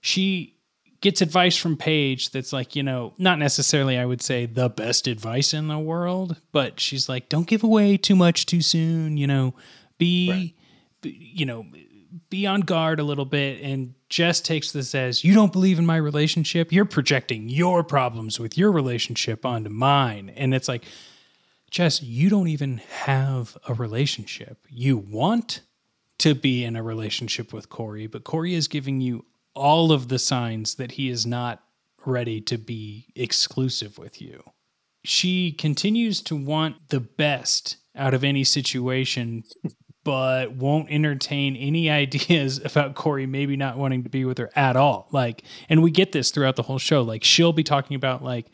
[0.01, 0.57] she
[1.01, 5.07] gets advice from Paige that's like, you know, not necessarily, I would say, the best
[5.07, 9.27] advice in the world, but she's like, don't give away too much too soon, you
[9.27, 9.55] know,
[9.97, 10.55] be,
[11.01, 11.67] be you know,
[12.29, 13.63] be on guard a little bit.
[13.63, 16.73] And Jess takes this as, you don't believe in my relationship.
[16.73, 20.33] You're projecting your problems with your relationship onto mine.
[20.37, 20.85] And it's like,
[21.70, 24.66] Jess, you don't even have a relationship.
[24.68, 25.61] You want
[26.18, 30.18] to be in a relationship with Corey, but Corey is giving you all of the
[30.18, 31.62] signs that he is not
[32.05, 34.42] ready to be exclusive with you.
[35.05, 39.44] She continues to want the best out of any situation
[40.05, 44.77] but won't entertain any ideas about Corey maybe not wanting to be with her at
[44.77, 45.09] all.
[45.13, 47.03] Like, and we get this throughout the whole show.
[47.03, 48.47] Like, she'll be talking about like,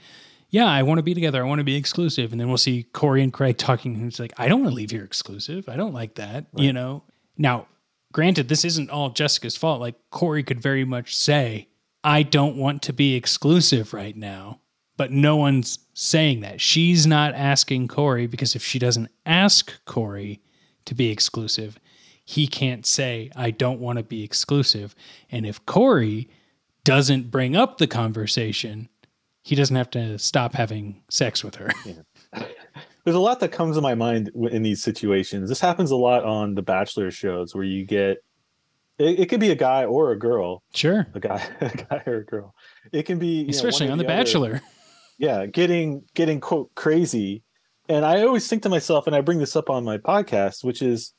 [0.51, 1.43] yeah, I want to be together.
[1.43, 2.33] I want to be exclusive.
[2.33, 3.95] And then we'll see Corey and Craig talking.
[3.97, 5.69] And it's like, I don't want to leave here exclusive.
[5.69, 6.47] I don't like that.
[6.55, 7.03] You know?
[7.37, 7.67] Now,
[8.13, 9.81] granted, this isn't all Jessica's fault.
[9.81, 11.69] Like, Corey could very much say,
[12.05, 14.61] I don't want to be exclusive right now.
[14.97, 16.61] But no one's saying that.
[16.61, 20.41] She's not asking Corey because if she doesn't ask Corey
[20.87, 21.79] to be exclusive,
[22.25, 24.94] he can't say, I don't want to be exclusive.
[25.31, 26.29] And if Corey
[26.85, 28.88] doesn't bring up the conversation,
[29.42, 31.70] he doesn't have to stop having sex with her.
[33.05, 35.49] There's a lot that comes to my mind in these situations.
[35.49, 38.18] This happens a lot on the Bachelor shows where you get
[38.99, 40.62] it, it could be a guy or a girl.
[40.75, 41.07] Sure.
[41.14, 42.55] A guy, a guy or a girl.
[42.92, 44.14] It can be know, Especially one on The other.
[44.14, 44.62] Bachelor.
[45.18, 47.42] Yeah, getting getting quote crazy.
[47.88, 50.83] And I always think to myself, and I bring this up on my podcast, which
[50.83, 51.12] is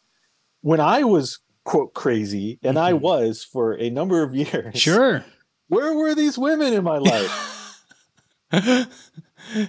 [0.61, 4.49] when I was quote crazy, and I was for a number of years.
[4.51, 4.77] Mm-hmm.
[4.77, 5.25] Sure.
[5.69, 7.83] Where were these women in my life?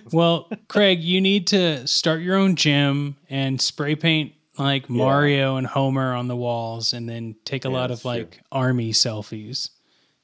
[0.12, 5.66] well, Craig, you need to start your own gym and spray paint like Mario and
[5.66, 8.10] Homer on the walls and then take a Yeah, lot of that's true.
[8.10, 9.70] like army selfies.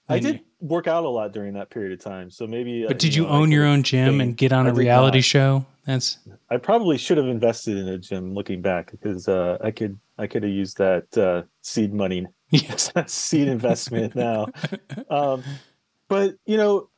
[0.09, 2.85] I did work out a lot during that period of time, so maybe.
[2.87, 5.25] But did you, know, own your own gym and get on I a reality not.
[5.25, 5.67] show?
[5.87, 6.19] That's
[6.51, 8.35] I probably should have invested in a gym.
[8.35, 12.93] Looking back, because uh, I could I could have used that uh, seed money, yes,
[13.07, 14.47] seed investment now.
[15.11, 15.43] Um,
[16.09, 16.89] but you know,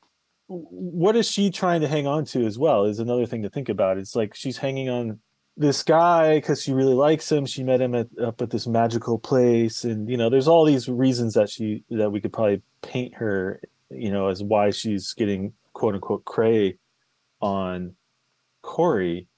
[0.49, 2.85] what is she trying to hang on to as well?
[2.85, 3.99] Is another thing to think about.
[3.99, 5.21] It's like she's hanging on
[5.57, 7.47] this guy because she really likes him.
[7.47, 10.89] She met him at up at this magical place, and you know, there's all these
[10.89, 15.55] reasons that she that we could probably paint her, you know, as why she's getting
[15.73, 16.77] quote unquote cray
[17.41, 17.95] on
[18.63, 19.29] Corey.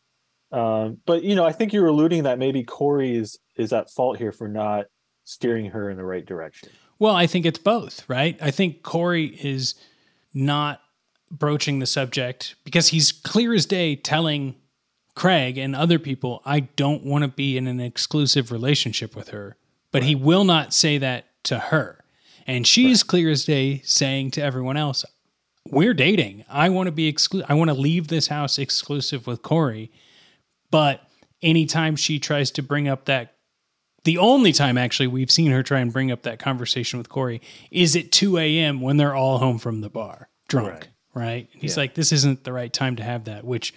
[0.50, 4.18] Um, but you know, I think you're alluding that maybe Corey is is at fault
[4.18, 4.86] here for not
[5.24, 6.70] steering her in the right direction.
[6.98, 8.36] Well, I think it's both, right?
[8.40, 9.74] I think Corey is
[10.34, 10.80] not
[11.30, 14.56] broaching the subject because he's clear as day telling
[15.18, 19.56] Craig and other people, I don't want to be in an exclusive relationship with her.
[19.90, 22.04] But he will not say that to her.
[22.46, 25.04] And she's clear as day saying to everyone else,
[25.70, 26.44] We're dating.
[26.48, 27.50] I want to be exclusive.
[27.50, 29.90] I want to leave this house exclusive with Corey.
[30.70, 31.02] But
[31.42, 33.34] anytime she tries to bring up that
[34.04, 37.42] the only time actually we've seen her try and bring up that conversation with Corey
[37.72, 38.80] is at 2 a.m.
[38.80, 41.48] when they're all home from the bar, drunk, right?
[41.52, 41.82] And he's Yeah.
[41.82, 43.74] like, this isn't the right time to have that, which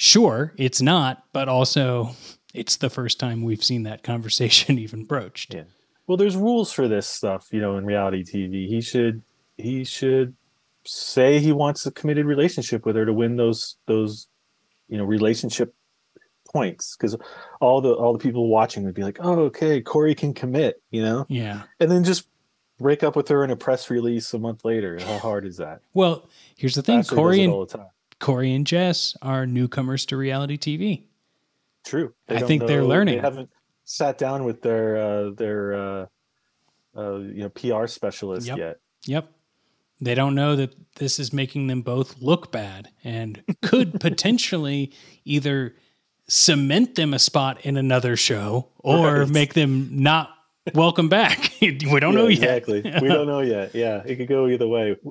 [0.00, 2.16] sure, it's not, but also
[2.54, 5.52] it's the first time we've seen that conversation even broached.
[5.54, 5.64] Yeah.
[6.06, 8.66] Well, there's rules for this stuff, you know, in reality TV.
[8.66, 9.22] He should
[9.58, 10.34] he should
[10.86, 14.26] say he wants a committed relationship with her to win those those
[14.88, 15.74] you know relationship
[16.50, 17.14] points because
[17.60, 21.02] all the all the people watching would be like, oh, okay, Corey can commit, you
[21.02, 21.62] know, Yeah.
[21.78, 22.26] and then just
[22.80, 24.98] break up with her in a press release a month later.
[24.98, 25.82] How hard is that?
[25.92, 27.86] Well, here's the thing does Corey it and, all the time.
[28.20, 31.04] Corey and Jess are newcomers to reality TV.
[31.84, 32.12] True.
[32.28, 33.16] I don't think they're learning.
[33.16, 33.50] They haven't
[33.84, 36.06] sat down with their uh, their uh,
[36.96, 38.58] uh, you know PR specialist Yep.
[38.58, 38.76] yet.
[39.06, 39.32] Yep.
[40.02, 44.92] They don't know that this is making them both look bad and could potentially
[45.24, 45.74] either
[46.28, 49.28] cement them a spot in another show or Right.
[49.28, 50.30] make them not
[50.74, 51.52] welcome back.
[51.60, 52.42] we don't know yet.
[52.58, 52.82] Exactly.
[53.02, 53.74] we don't know yet.
[53.74, 54.96] Yeah, it could go either way.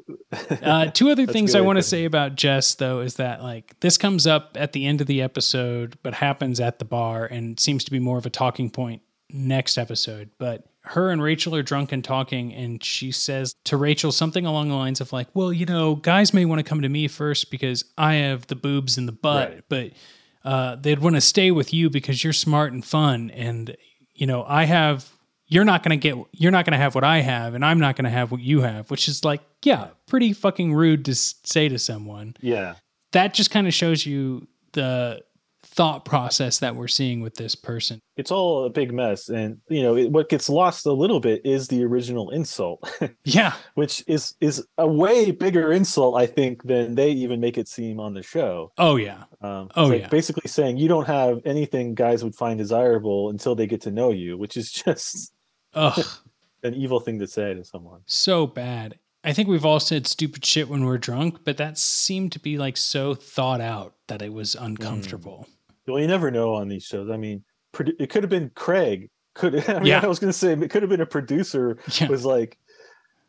[0.62, 3.98] Uh, two other things I want to say about Jess, though, is that like this
[3.98, 7.84] comes up at the end of the episode, but happens at the bar and seems
[7.86, 10.30] to be more of a talking point next episode.
[10.38, 14.70] But her and Rachel are drunk and talking, and she says to Rachel something along
[14.70, 17.50] the lines of like, "Well, you know, guys may want to come to me first
[17.52, 19.64] because I have the boobs and the butt, Right.
[19.70, 19.92] but
[20.44, 23.76] uh, they'd want to stay with you because you're smart and fun, and
[24.14, 25.10] you know, I have."
[25.50, 26.16] You're not gonna get.
[26.32, 28.90] You're not gonna have what I have, and I'm not gonna have what you have.
[28.92, 32.76] Which is like, yeah, pretty fucking rude to say to someone Yeah.
[33.12, 35.22] that just kind of shows you the
[35.64, 38.00] thought process that we're seeing with this person.
[38.18, 41.42] It's all a big mess, and you know it, what gets lost a little bit
[41.46, 42.88] is the original insult,
[43.24, 43.54] Yeah.
[43.76, 48.00] which is is a way bigger insult, I think, than they even make it seem
[48.00, 48.72] on the show.
[48.78, 49.24] Oh yeah.
[49.42, 50.08] Um, Oh, like yeah.
[50.10, 54.12] basically saying you don't have anything guys would find desirable until they get to know
[54.12, 55.32] you, which is just
[55.80, 56.06] Ugh.
[56.64, 58.02] an evil thing to say to someone.
[58.06, 59.00] so bad.
[59.24, 62.58] I think we've all said stupid shit when we're drunk, but that seemed to be
[62.58, 65.46] like so thought out that it was uncomfortable.
[65.86, 65.92] Hmm.
[65.92, 67.10] Well, you never know on these shows.
[67.10, 67.44] I mean,
[68.00, 69.10] it could have been Craig.
[69.34, 70.00] Could I mean, Yeah.
[70.04, 72.08] I was going to say it could have been a producer Yeah.
[72.08, 72.58] was like,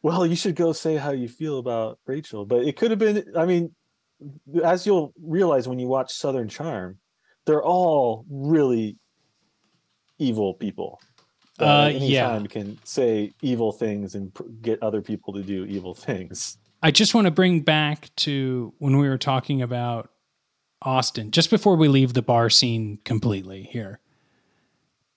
[0.02, 3.24] "Well, you should go say how you feel about Rachel," but it could have been.
[3.36, 3.74] I mean,
[4.62, 6.98] as you'll realize when you watch Southern Charm,
[7.46, 8.96] they're all really
[10.18, 11.00] evil people.
[11.60, 12.42] Uh, Uh, yeah.
[12.48, 16.56] can say evil things and pr- get other people to do evil things.
[16.82, 20.10] I just want to bring back to when we were talking about
[20.82, 24.00] Austin, just before we leave the bar scene completely here.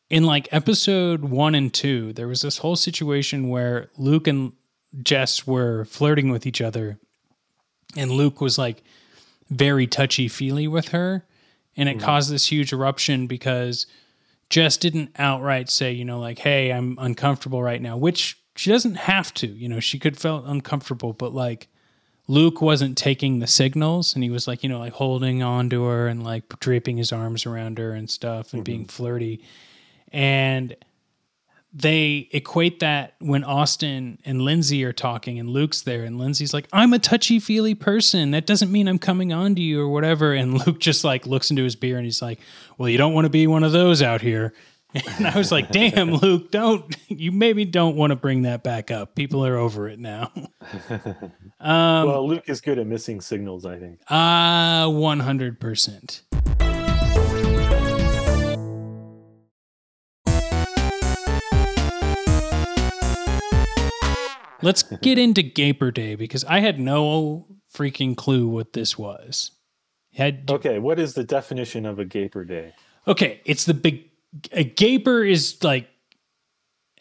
[0.09, 4.51] In like episode one and two, there was this whole situation where Luke and
[5.01, 6.99] Jess were flirting with each other,
[7.95, 8.83] and Luke was like
[9.49, 11.25] very touchy feely with her.
[11.75, 13.87] And it caused this huge eruption because
[14.53, 18.93] Jess didn't outright say, you know, like, hey, I'm uncomfortable right now, which she doesn't
[18.93, 19.47] have to.
[19.47, 21.69] You know, she could felt uncomfortable, but like
[22.27, 25.85] Luke wasn't taking the signals and he was like, you know, like holding on to
[25.85, 28.89] her and like draping his arms around her and stuff and being mm-hmm.
[28.89, 29.43] flirty.
[30.11, 30.75] And
[31.73, 36.67] they equate that when Austen and Lindsay are talking and Luke's there and Lindsay's like,
[36.71, 38.31] I'm a touchy feely person.
[38.31, 40.33] That doesn't mean I'm coming on to you or whatever.
[40.33, 42.39] And Luke just like looks into his beer and he's like,
[42.77, 44.53] Well, you don't want to be one of those out here.
[45.17, 48.91] And I was like, damn, Luke, don't you maybe don't want to bring that back
[48.91, 49.15] up.
[49.15, 50.31] People are over it now.
[51.59, 54.01] Um, well, Luke is good at missing signals, I think.
[54.07, 56.72] Ah, 100%.
[64.63, 69.51] Let's get into Gaper Day because I had no freaking clue what this was.
[70.13, 72.73] Had Okay, what is the definition of a gaper day?
[73.07, 74.09] Okay, it's the big
[74.51, 75.89] a gaper is like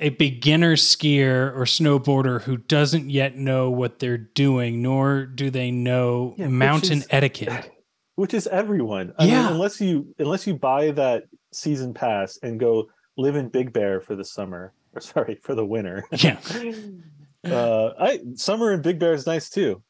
[0.01, 5.71] a beginner skier or snowboarder who doesn't yet know what they're doing, nor do they
[5.71, 7.71] know Yeah, which mountain is- etiquette.
[8.17, 9.15] Which is everyone.
[9.19, 9.45] I Yeah.
[9.45, 14.01] mean, unless you unless you buy that season pass and go live in Big Bear
[14.03, 16.05] for the summer, or sorry, for the winter.
[16.19, 16.39] Yeah.
[17.45, 19.83] uh, I summer in Big Bear is nice too.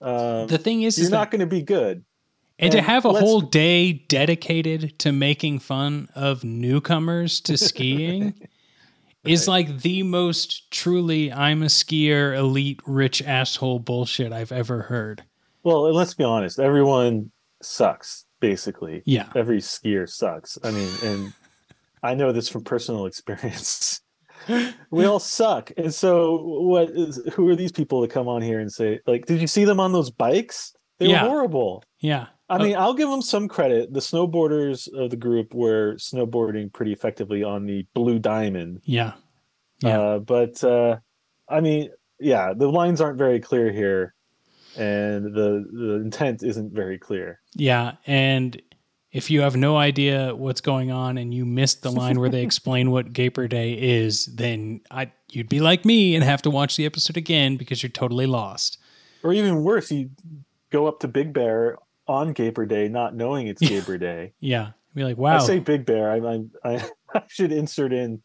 [0.00, 2.04] Um, The thing is, you're is not going to be good.
[2.58, 8.32] And, to have a whole day dedicated to making fun of newcomers to skiing
[9.24, 15.22] is like the most truly I'm a skier elite rich asshole bullshit I've ever heard.
[15.64, 17.30] Well, let's be honest, everyone
[17.60, 19.02] sucks basically.
[19.04, 19.28] Yeah.
[19.34, 20.58] Every skier sucks.
[20.62, 21.32] I mean, and
[22.02, 24.00] I know this from personal experience.
[24.90, 25.70] We all suck.
[25.76, 29.26] And so what is who are these people to come on here and say like
[29.26, 30.74] did you see them on those bikes?
[30.98, 31.24] They Yeah.
[31.24, 31.84] were horrible.
[32.00, 32.26] Yeah.
[32.48, 33.92] I mean, I'll give them some credit.
[33.92, 38.82] The snowboarders of the group were snowboarding pretty effectively on the Blue Diamond.
[38.84, 39.14] Yeah.
[39.82, 39.98] Yeah.
[40.00, 40.98] Uh, but uh,
[41.48, 44.14] I mean, yeah, the lines aren't very clear here,
[44.76, 47.40] and the the intent isn't very clear.
[47.54, 48.60] Yeah, and
[49.16, 52.42] if you have no idea what's going on and you missed the line where they
[52.50, 56.76] explain what Gaper Day is, then I you'd be like me and have to watch
[56.76, 58.76] the episode again because you're totally lost.
[59.22, 60.10] Or even worse, you
[60.70, 64.34] go up to Big Bear on Gaper Day, not knowing it's Gaper Day.
[64.38, 66.10] Yeah, be like, wow, I say Big Bear.
[66.10, 68.20] I I, I, I should insert in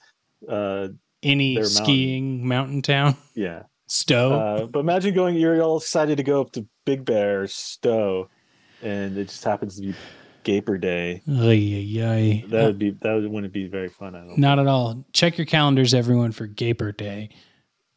[0.49, 0.89] uh,
[1.23, 1.83] any their mountain.
[1.85, 3.63] skiing mountain town, Yeah.
[3.87, 4.31] Stowe.
[4.33, 8.29] Uh, but imagine going, you're all excited to go up to Big Bear Stowe,
[8.81, 9.95] and it just happens to be
[10.43, 11.21] Gaper Day.
[11.27, 12.45] Ay, ay.
[12.49, 14.15] That would be that wouldn't be very fun.
[14.15, 14.37] I don't.
[14.37, 15.05] Not at all.
[15.13, 17.29] Check your calendars, everyone, for Gaper Day.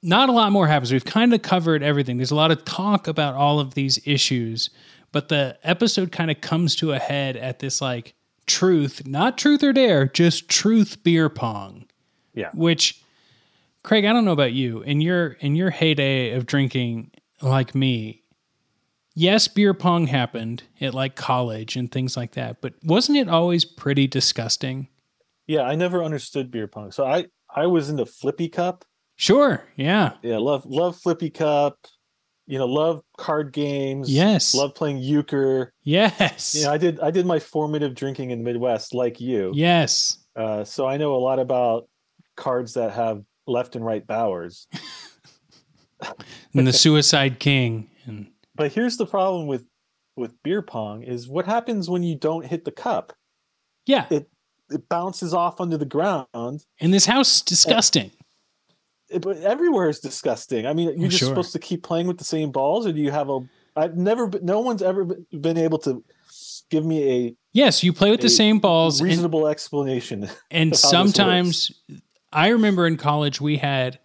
[0.02, 0.92] Not a lot more happens.
[0.92, 2.18] We've kind of covered everything.
[2.18, 4.68] There's a lot of talk about all of these issues,
[5.12, 8.14] but the episode kind of comes to a head at this like
[8.46, 11.86] truth, not truth or dare, just truth beer pong.
[12.34, 12.50] Yeah.
[12.52, 13.00] Which,
[13.82, 14.82] Craig, I don't know about you.
[14.82, 18.23] In your in your heyday of drinking like me,
[19.14, 23.64] yes, beer pong happened at like college and things like that, but wasn't it always
[23.64, 24.88] pretty disgusting?
[25.46, 26.90] Yeah, I never understood beer pong.
[26.90, 28.84] So I I was into Flippy Cup.
[29.16, 29.64] Sure.
[29.76, 30.14] Yeah.
[30.22, 31.78] Yeah, love love Flippy Cup.
[32.46, 34.12] You know, love card games.
[34.12, 34.54] Yes.
[34.54, 35.72] Love playing euchre.
[35.82, 36.54] Yes.
[36.54, 39.52] Yeah, I did I did my formative drinking in the Midwest like you.
[39.54, 40.18] Yes.
[40.36, 41.88] Uh, so I know a lot about
[42.36, 44.66] cards that have left and right bowers.
[46.54, 47.88] and the Suicide King.
[48.04, 49.64] And But here's the problem with
[50.16, 53.12] with beer pong is what happens when you don't hit the cup?
[53.86, 54.30] yeah, It
[54.70, 56.64] it bounces off onto the ground.
[56.80, 58.10] and this house, disgusting.
[59.10, 60.66] It- but everywhere is disgusting.
[60.66, 61.28] I mean, you're Oh, just sure.
[61.28, 63.40] supposed to keep playing with the same balls, or do you have a?
[63.76, 66.02] I've never, been, no one's ever been- able to
[66.70, 70.28] give me a Yes, you play with the same balls, and, reasonable explanation.
[70.50, 71.72] and how this sometimes
[72.32, 73.98] I remember in college we had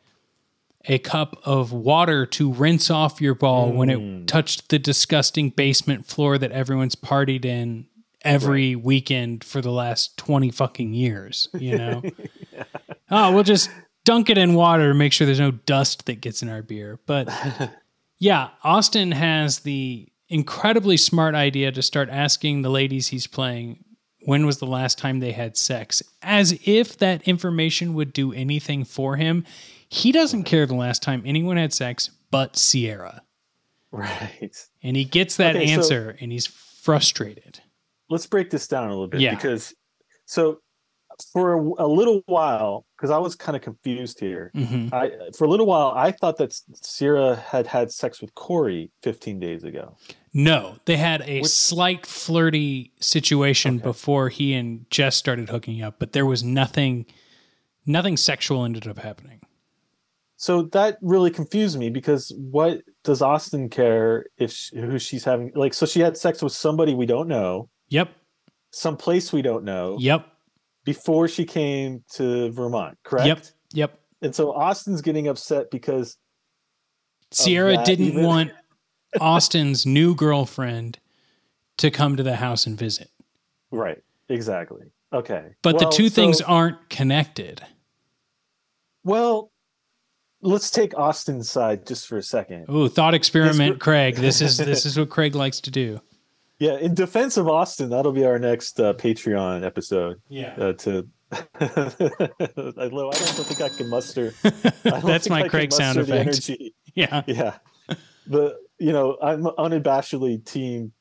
[0.86, 4.22] a cup of water to rinse off your ball when Mm.
[4.22, 7.86] it touched the disgusting basement floor that everyone's partied in
[8.24, 12.02] every weekend for the last 20 fucking years, you know.
[13.12, 13.72] Oh, we'll just
[14.06, 17.00] dunk it in water to make sure there's no dust that gets in our beer.
[17.08, 17.28] But
[18.20, 23.84] yeah, Austen has the incredibly smart idea to start asking the ladies he's playing
[24.26, 28.84] when was the last time they had sex, as if that information would do anything
[28.86, 29.44] for him.
[29.90, 33.24] He doesn't care the last time anyone had sex but Ciara.
[33.92, 34.56] Right.
[34.84, 37.60] And he gets that Okay, so- answer and he's frustrated.
[38.10, 39.36] let's break this down a little bit Yeah.
[39.36, 39.74] because
[40.26, 40.60] so
[41.34, 44.94] for a, a little while because i was kind of confused here Mhm.
[44.94, 49.38] i for a little while i thought that ciara had had sex with kory 15
[49.40, 49.98] days ago
[50.34, 56.14] No, they had a slight flirty situation before he and Jess started hooking up, but
[56.14, 57.06] there was nothing
[57.86, 59.42] nothing sexual ended up happening.
[60.42, 65.52] So that really confused me because what does austen care if she, who she's having
[65.54, 68.10] like so she had sex with somebody we don't know Yep.
[68.72, 70.26] some place we don't know Yep.
[70.86, 73.46] before she came to vermont correct Yep.
[73.74, 74.00] Yep.
[74.22, 76.18] and so austen's getting upset because
[77.32, 78.24] Ciara didn't even?
[78.24, 78.52] want
[79.22, 81.00] Austen's new girlfriend
[81.80, 83.10] to come to the house and visit.
[83.72, 87.62] right exactly okay But Well, the two things aren't connected.
[89.04, 89.52] Well,
[90.42, 92.66] let's take Austen's side just for a second.
[92.70, 94.16] Oh, thought experiment, This- Craig.
[94.16, 96.00] This is this is what Craig likes to do.
[96.60, 100.22] Yeah, in defense of Austen, that'll be our next uh, Patreon episode.
[100.28, 100.56] Yeah.
[100.60, 104.34] Uh, to I don't think I can muster.
[104.44, 104.50] I
[104.84, 106.50] don't That's think my I Craig sound effect.
[106.96, 107.22] Yeah.
[107.28, 107.58] Yeah.
[108.28, 110.92] The you know I'm unabashedly team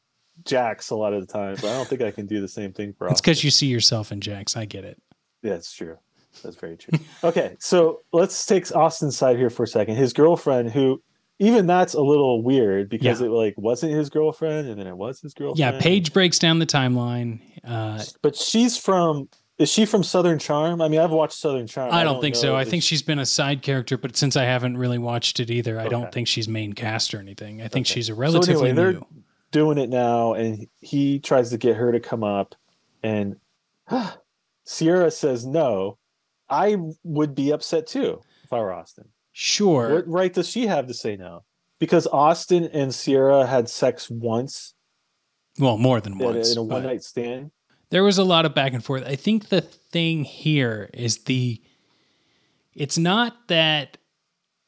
[0.44, 2.72] Jax a lot of the time, but I don't think I can do the same
[2.72, 3.22] thing for It's Austen.
[3.24, 4.56] because you see yourself in Jax.
[4.56, 5.00] I get it.
[5.42, 5.96] Yeah, it's true.
[6.42, 6.98] That's very true.
[7.24, 9.96] okay, so let's take Austen's side here for a second.
[9.96, 11.02] His girlfriend, who
[11.40, 13.26] even that's a little weird because Yeah.
[13.26, 15.58] it like wasn't his girlfriend and then it was his girlfriend.
[15.58, 17.40] Yeah, Paige breaks down the timeline.
[17.64, 20.80] Uh, But she's from is she from Southern Charm?
[20.80, 21.92] I mean, I've watched Southern Charm.
[21.92, 22.54] I don't think so.
[22.54, 25.80] I think she's been a side character, but since I haven't really watched it either,
[25.80, 27.60] I don't think she's main cast or anything.
[27.60, 29.06] I think she's a So relatively anyway, they're new.
[29.50, 32.54] doing it now, and he tries to get her to come up,
[33.02, 33.36] and
[34.66, 35.98] Ciara says no.
[36.50, 39.08] I would be upset too if I were Austen.
[39.32, 39.94] Sure.
[39.94, 41.44] What right does she have to say no?
[41.78, 44.74] Because Austen and Ciara had sex once
[45.58, 46.52] Well, more than once.
[46.52, 47.52] in a one night stand.
[47.90, 49.04] There was a lot of back and forth.
[49.06, 51.62] I think the thing here is the.
[52.74, 53.96] It's not that.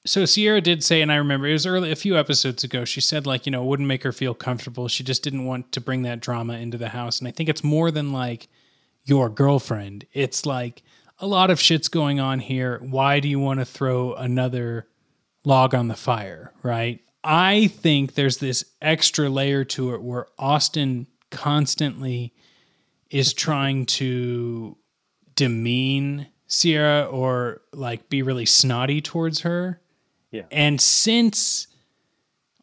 [0.06, 2.84] So Ciara did say, and I remember it was early a few episodes ago.
[2.86, 4.88] She said like you know it wouldn't make her feel comfortable.
[4.88, 7.18] She just didn't want to bring that drama into the house.
[7.18, 8.48] And I think it's more than like
[9.04, 10.06] your girlfriend.
[10.12, 10.82] It's like
[11.20, 12.78] a lot of shit's going on here.
[12.82, 14.88] Why do you want to throw another
[15.44, 17.00] log on the fire, right?
[17.22, 22.32] I think there's this extra layer to it where Austen constantly
[23.10, 24.76] is trying to
[25.36, 29.80] demean Ciara or like be really snotty towards her.
[30.30, 30.44] Yeah.
[30.50, 31.66] And since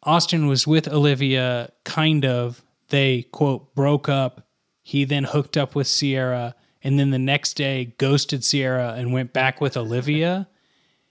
[0.02, 4.46] Austen was with Olivia, kind of, they quote broke up.
[4.82, 9.32] He then hooked up with Ciara and then the next day ghosted Ciara and went
[9.32, 10.48] back with Olivia.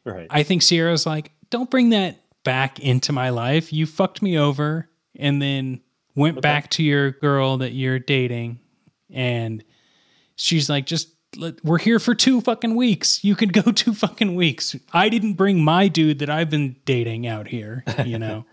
[0.05, 0.27] Right.
[0.29, 3.73] I think Ciara's like, don't bring that back into my life.
[3.73, 4.87] You fucked me over
[5.17, 5.81] and then
[6.15, 8.61] went back to your girl that you're dating.
[9.11, 9.65] And
[10.37, 13.21] she's like, just let, we're here for two fucking weeks.
[13.21, 14.77] You could go two fucking weeks.
[14.93, 18.45] I didn't bring my dude that I've been dating out here, you know,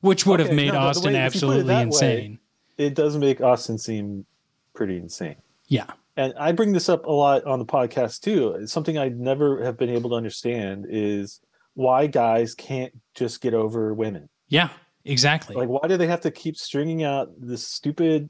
[0.00, 2.38] which would have made no, Austen way- if it absolutely that way, insane.
[2.76, 4.26] it does make Austen seem
[4.74, 5.36] pretty insane.
[5.68, 5.86] Yeah.
[6.16, 8.54] And I bring this up a lot on the podcast too.
[8.60, 11.40] It's something I never have been able to understand is
[11.74, 14.28] why guys can't just get over women.
[14.48, 14.68] Yeah,
[15.06, 15.56] exactly.
[15.56, 18.28] Like, why do they have to keep stringing out this stupid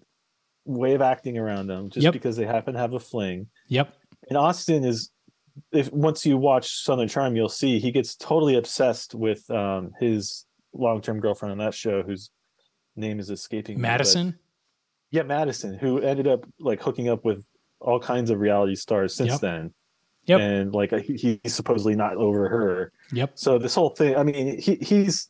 [0.65, 2.13] way of acting around them just Yep.
[2.13, 3.49] because they happen to have a fling?
[3.67, 3.93] Yep.
[4.29, 5.11] And Austen is,
[5.73, 10.47] if once you watch Southern Charm, you'll see he gets totally obsessed with um, his
[10.73, 12.31] long-term girlfriend on that show, whose
[12.95, 14.39] name is escaping me, but- Madison?
[15.11, 17.45] yeah, Madison, who ended up like hooking up with
[17.83, 19.41] all kinds of reality stars since Yep.
[19.41, 19.75] then.
[20.27, 20.41] Yep.
[20.41, 22.93] And like he, he's supposedly not over her.
[23.13, 23.33] Yep.
[23.35, 25.29] So this whole thing, I mean, he he's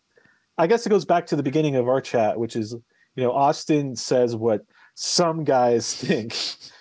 [0.58, 2.72] I guess it goes back to the beginning of our chat, which is,
[3.16, 4.60] you know, Austen says what
[4.94, 6.36] some guys think,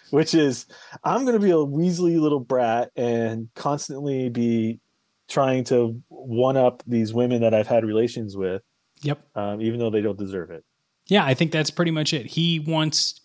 [0.10, 0.66] which is
[1.06, 4.80] I'm gonna be a Weasley little brat and constantly be
[5.30, 8.62] trying to one up these women that I've had relations with,
[9.04, 9.22] Yep.
[9.38, 10.66] um, even though they don't deserve it.
[11.08, 12.26] Yeah, I think that's pretty much it.
[12.26, 13.22] He wants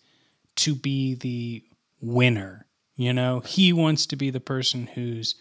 [0.57, 1.63] to be the
[2.01, 3.41] winner, you know?
[3.41, 5.35] He wants to be the person who's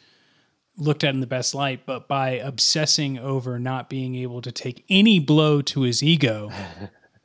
[0.76, 4.84] looked at in the best light, but by obsessing over not being able to take
[4.88, 6.50] any blow to his ego,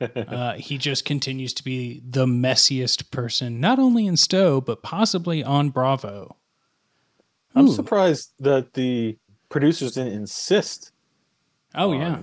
[0.00, 5.44] uh, he just continues to be the messiest person, not only in Stowe, but possibly
[5.44, 6.36] on Bravo.
[7.54, 9.18] I'm surprised that the
[9.50, 10.92] producers didn't insist.
[11.74, 12.18] Oh, on yeah.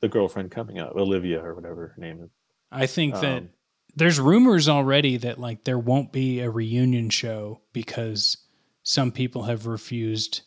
[0.00, 2.30] the girlfriend coming up, Olivia or whatever her name is.
[2.70, 3.50] I think that Um,
[3.96, 8.38] there's rumors already that like there won't be a reunion show because
[8.82, 10.42] some people have refused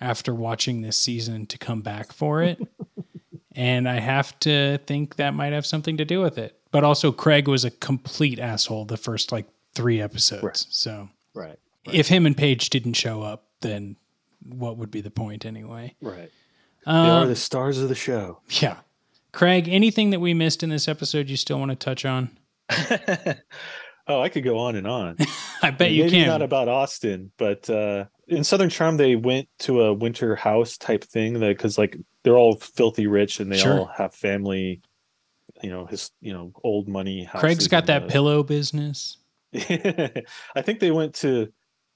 [0.00, 2.60] after watching this season to come back for it.
[3.52, 6.58] and I have to think that might have something to do with it.
[6.70, 10.42] But also Craig was a complete asshole the first like 3 episodes.
[10.42, 10.66] Right.
[10.68, 11.58] So Right.
[11.90, 13.96] if him and Paige didn't show up, then
[14.44, 15.94] what would be the point anyway?
[16.02, 16.30] Right.
[16.84, 18.40] they Uh, are the stars of the show.
[18.60, 18.78] yeah.
[19.32, 22.38] Craig, anything that we missed in this episode you still want to touch on?
[24.08, 25.16] Oh, I could go on and on.
[25.62, 26.28] I bet you Maybe can.
[26.28, 31.02] not about Austin, but uh, in Southern Charm, they went to a winter house type
[31.02, 33.80] thing that because like they're all filthy rich and they Sure.
[33.80, 34.80] all have family,
[35.60, 37.24] you know, his you know old money.
[37.24, 39.16] Houses Craig's got that uh, pillow business.
[39.54, 41.52] I think they went to,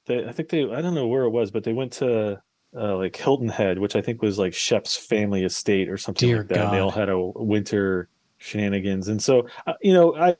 [0.08, 2.42] I think they, I don't know where it was, but they went to
[2.76, 6.38] uh, like Hilton Head, which I think was like Shep's family estate or something Dear
[6.38, 6.58] like that.
[6.58, 8.08] And they all had a winter
[8.40, 10.34] shenanigans, and so uh, you know, I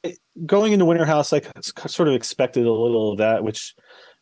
[0.45, 3.75] going into Winter House, I sort of expected a little of that, which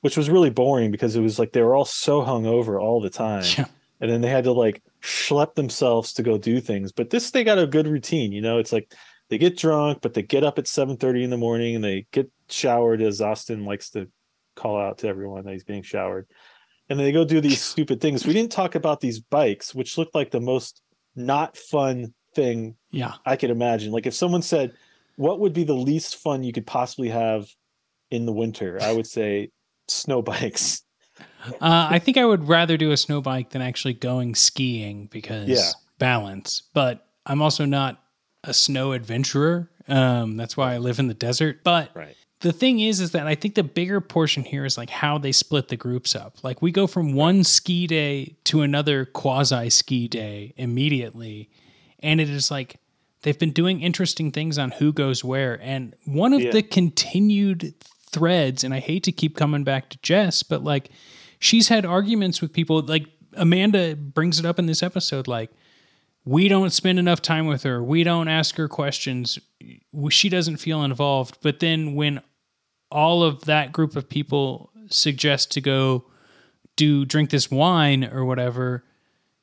[0.03, 3.11] which was really boring because it was like they were all so hungover all the
[3.11, 3.45] time,
[4.01, 6.93] and then they had to like schlep themselves to go do things.
[6.93, 8.33] But this, they got a good routine.
[8.33, 8.93] You know, it's like
[9.31, 12.07] they get drunk, but they get up at seven thirty in the morning and they
[12.13, 14.09] get showered, as Austen likes to
[14.57, 16.27] call out to everyone that he's being showered,
[16.89, 18.27] and then they go do these stupid things.
[18.27, 20.83] We didn't talk about these bikes, which looked like the most
[21.15, 23.15] not fun thing Yeah.
[23.27, 23.93] I could imagine.
[23.93, 24.73] Like if someone said,
[25.17, 27.49] "What would be the least fun you could possibly have
[28.11, 29.51] in the winter?" I would say
[29.89, 30.83] snow bikes.
[31.61, 35.49] Uh, I think I would rather do a snow bike than actually going skiing because
[35.49, 35.71] Yeah.
[35.99, 36.63] balance.
[36.75, 38.01] But I'm also not
[38.45, 39.69] a snow adventurer.
[39.89, 41.65] Um, that's why I live in the desert.
[41.65, 42.15] But Right.
[42.41, 45.33] the thing is, is that I think the bigger portion here is like how they
[45.33, 46.37] split the groups up.
[46.45, 51.51] Like we go from one ski day to another quasi ski day immediately,
[52.01, 52.77] and it is like
[53.23, 55.61] they've been doing interesting things on who goes where.
[55.63, 56.51] And one of Yeah.
[56.53, 57.75] the continued
[58.11, 60.91] threads, and I hate to keep coming back to Jess, but like
[61.39, 62.81] she's had arguments with people.
[62.83, 65.51] Like Amanda brings it up in this episode, like
[66.25, 67.83] we don't spend enough time with her.
[67.83, 69.39] We don't ask her questions.
[70.11, 71.39] She doesn't feel involved.
[71.43, 72.21] But then when
[72.91, 76.05] all of that group of people suggest to go
[76.77, 78.85] do drink this wine or whatever,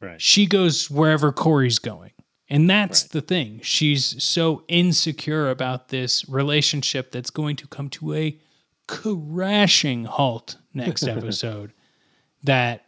[0.02, 0.22] Right.
[0.22, 2.12] she goes wherever Kory's going.
[2.50, 3.60] And that's the thing.
[3.64, 8.38] She's so insecure about this relationship that's going to come to a
[8.88, 11.74] crashing halt next episode
[12.44, 12.86] that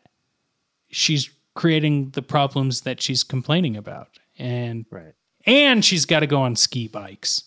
[0.89, 4.19] she's creating the problems that she's complaining about.
[4.37, 5.13] And Right.
[5.45, 7.43] and she's got to go on ski bikes.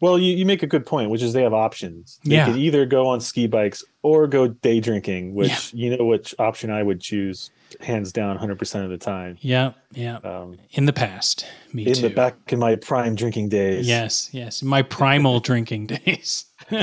[0.00, 2.18] Well, you, you make a good point, which is they have options.
[2.24, 2.46] They Yeah.
[2.46, 6.70] could either go on ski bikes or go day drinking, which you know which option
[6.70, 9.36] I would choose hands down 100% of the time.
[9.40, 10.16] Yeah, yeah.
[10.18, 12.02] Um, in the past, me in too.
[12.02, 13.86] the back in my prime drinking days.
[13.88, 14.62] Yes, yes.
[14.62, 16.46] My primal drinking days.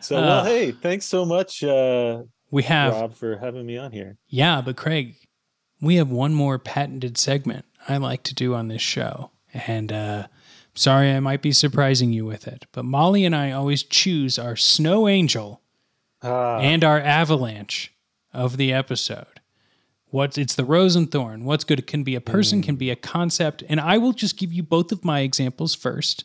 [0.00, 3.90] So, well, Uh, hey, thanks so much, uh, we have Rob, for having me on
[3.90, 4.18] here.
[4.28, 5.14] Yeah, but Craig,
[5.80, 9.30] we have one more patented segment I like to do on this show.
[9.54, 10.26] And uh
[10.74, 14.56] sorry I might be surprising you with it, but Molly and I always choose our
[14.56, 15.62] snow angel
[16.22, 16.58] Ah.
[16.58, 17.93] and our avalanche
[18.34, 19.40] of the episode.
[20.10, 21.44] What's it's the rose and thorn.
[21.44, 21.78] What's good?
[21.78, 22.78] It can be a person, can mm.
[22.78, 26.24] be a concept, and I will just give you both of my examples first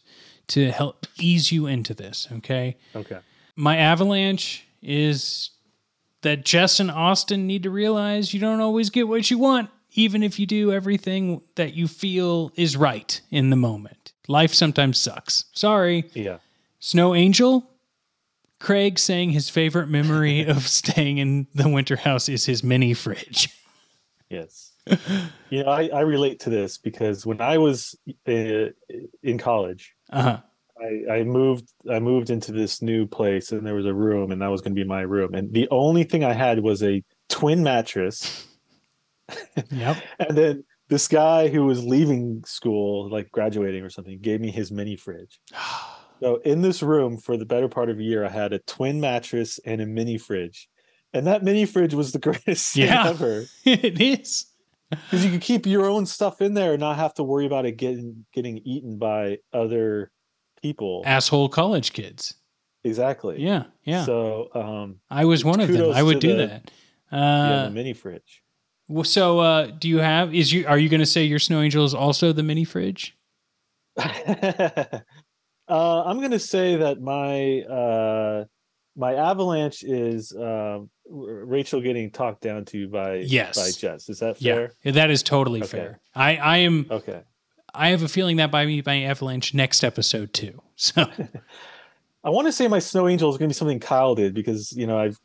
[0.49, 2.27] to help ease you into this.
[2.37, 2.77] Okay.
[2.95, 3.19] Okay.
[3.55, 5.51] My avalanche is
[6.21, 10.21] that Jess and Austen need to realize you don't always get what you want, even
[10.21, 14.13] if you do everything that you feel is right in the moment.
[14.27, 15.45] Life sometimes sucks.
[15.53, 16.09] Sorry.
[16.13, 16.37] Yeah.
[16.79, 17.69] Snow Angel,
[18.59, 23.49] Craig saying his favorite memory of staying in the winter house is his mini fridge.
[24.29, 24.71] Yes.
[25.49, 27.95] you know, I, I relate to this because when I was
[28.27, 28.67] uh,
[29.23, 30.39] in college, Uh-huh.
[30.81, 34.41] I, I moved I moved into this new place and there was a room and
[34.41, 37.03] that was going to be my room and the only thing I had was a
[37.27, 38.47] twin mattress
[39.71, 39.97] Yep.
[40.19, 44.71] and then this guy who was leaving school like graduating or something gave me his
[44.71, 45.39] mini fridge.
[46.21, 48.99] So in this room for the better part of a year I had a twin
[48.99, 50.67] mattress and a mini fridge.
[51.13, 53.07] And that mini fridge was the greatest thing Yeah.
[53.09, 53.45] ever.
[53.65, 54.45] it is.
[54.89, 57.65] Because you could keep your own stuff in there and not have to worry about
[57.65, 60.11] it getting getting eaten by other
[60.61, 61.03] people.
[61.05, 62.33] Asshole college kids.
[62.83, 63.41] Exactly.
[63.41, 63.65] Yeah.
[63.83, 64.05] Yeah.
[64.05, 65.91] So um I was one of them.
[65.93, 66.71] I would do the- that.
[67.11, 68.43] yeah, Uh, the mini fridge.
[68.87, 71.61] well, so uh, do you have is you are you going to say your snow
[71.61, 73.15] angel is also the mini fridge?
[75.69, 78.45] uh I'm gonna say that my uh
[78.95, 83.55] my avalanche is R- Rachel getting talked down to by Yes.
[83.57, 84.09] by Jess.
[84.09, 84.71] Is that fair?
[84.83, 85.69] Yeah, that is totally Okay.
[85.69, 85.99] fair.
[86.15, 87.21] I I am Okay.
[87.73, 90.61] I have a feeling that by me by Avalanche next episode too.
[90.75, 91.05] So
[92.23, 94.71] I want to say my snow angel is going to be something Kyle did because
[94.73, 95.19] you know I've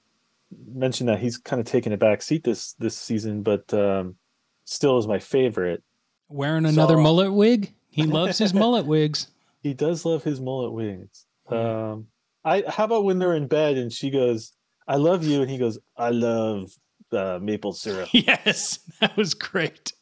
[0.68, 4.16] mentioned that he's kind of taken a back seat this this season, but um,
[4.64, 5.82] still is my favorite.
[6.28, 7.72] wearing another So- mullet wig.
[7.90, 9.28] He loves his mullet wigs.
[9.65, 11.25] He does love his mullet wigs.
[11.49, 12.09] Um,
[12.45, 14.53] I how about when they're in bed and she goes,
[14.87, 16.71] "I love you," and he goes, "I love
[17.11, 19.95] uh, maple syrup." yes, that was great.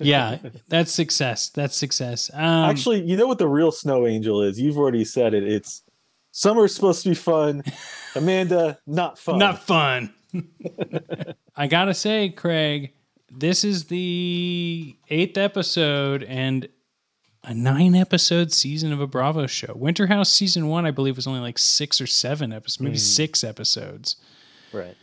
[0.00, 1.50] yeah, that's success.
[1.50, 2.32] That's success.
[2.34, 4.60] Um, Actually, you know what the real snow angel is?
[4.60, 5.44] You've already said it.
[5.44, 5.84] It's
[6.32, 7.62] summer's supposed to be fun.
[8.16, 9.38] Amanda, not fun.
[9.38, 10.12] Not fun.
[11.56, 12.92] I gotta say, Craig,
[13.30, 16.68] this is the eighth episode and
[17.42, 19.72] a nine episode season of a Bravo show.
[19.74, 23.00] Winter House season one, I believe, was only like six or seven episodes, maybe Mm.
[23.00, 24.16] six episodes.
[24.72, 24.96] right.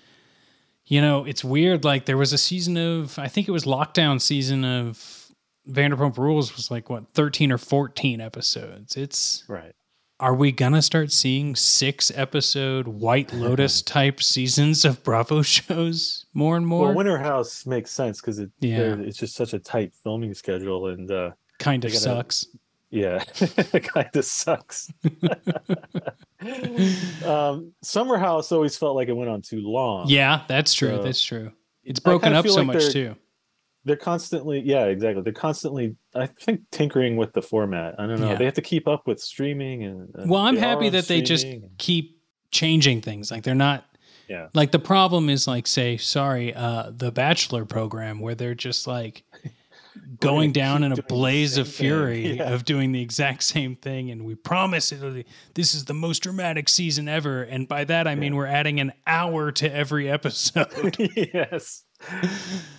[0.86, 1.84] You know, it's weird.
[1.84, 5.28] Like there was a season of, I think it was lockdown season of
[5.70, 8.96] Vanderpump Rules was like what thirteen or fourteen episodes.
[8.96, 9.74] It's Right.
[10.20, 16.56] Are we gonna start seeing six episode White Lotus type seasons of Bravo shows more
[16.56, 16.86] and more?
[16.86, 18.96] Well, Winter House makes sense because it, Yeah.
[19.00, 22.48] it's just such a tight filming schedule, and uh, kind of gotta- sucks.
[22.90, 23.20] Yeah,
[23.84, 24.90] kind of sucks.
[27.26, 30.08] um, Summer House always felt like it went on too long.
[30.08, 30.98] Yeah, that's true.
[30.98, 31.52] So- that's true.
[31.84, 33.16] It's broken up so like much too.
[33.86, 35.24] They're constantly, yeah, exactly.
[35.24, 37.96] They're constantly, I think, tinkering with the format.
[37.98, 38.32] I don't know.
[38.32, 38.36] Yeah.
[38.36, 41.48] They have to keep up with streaming, and, and Well, I'm happy that they just
[41.78, 42.20] keep
[42.52, 43.32] changing things.
[43.32, 43.86] Like they're not
[44.28, 44.48] Yeah.
[44.54, 49.24] like the problem is like say sorry, uh the Bachelor program where they're just like
[50.20, 52.54] going down in a blaze of fury Yeah.
[52.54, 55.22] of doing the exact same thing and we promise it'll
[55.54, 58.94] this is the most dramatic season ever and by that I mean we're adding an
[59.06, 60.98] hour to every episode.
[61.16, 61.84] yes.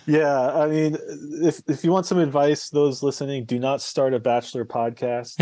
[0.05, 0.97] Yeah, I mean,
[1.41, 5.39] if if you want some advice, those listening, do not start a bachelor podcast.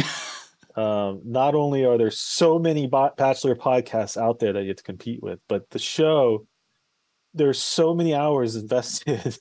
[0.76, 4.84] um, not only are there so many bachelor podcasts out there that you have to
[4.84, 6.48] compete with, but the show
[7.34, 9.38] there's so many hours invested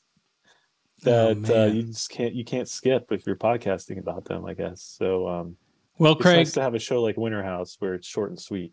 [1.07, 4.44] that uh, you just can't you can't skip if you're podcasting about them.
[4.44, 5.26] I guess so.
[5.26, 5.57] Um,
[5.98, 8.38] Well, it's Craig, nice to have a show like Winter House where it's short and
[8.40, 8.72] sweet.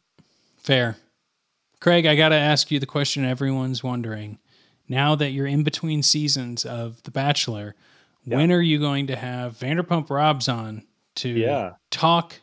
[0.57, 0.97] Fair.
[1.79, 4.39] Craig, I got to ask you the question everyone's wondering.
[4.87, 7.75] Now that you're in between seasons of The Bachelor,
[8.25, 10.83] when are you going to have Vanderpump Robs on
[11.15, 11.71] to Yeah.
[11.91, 12.39] talk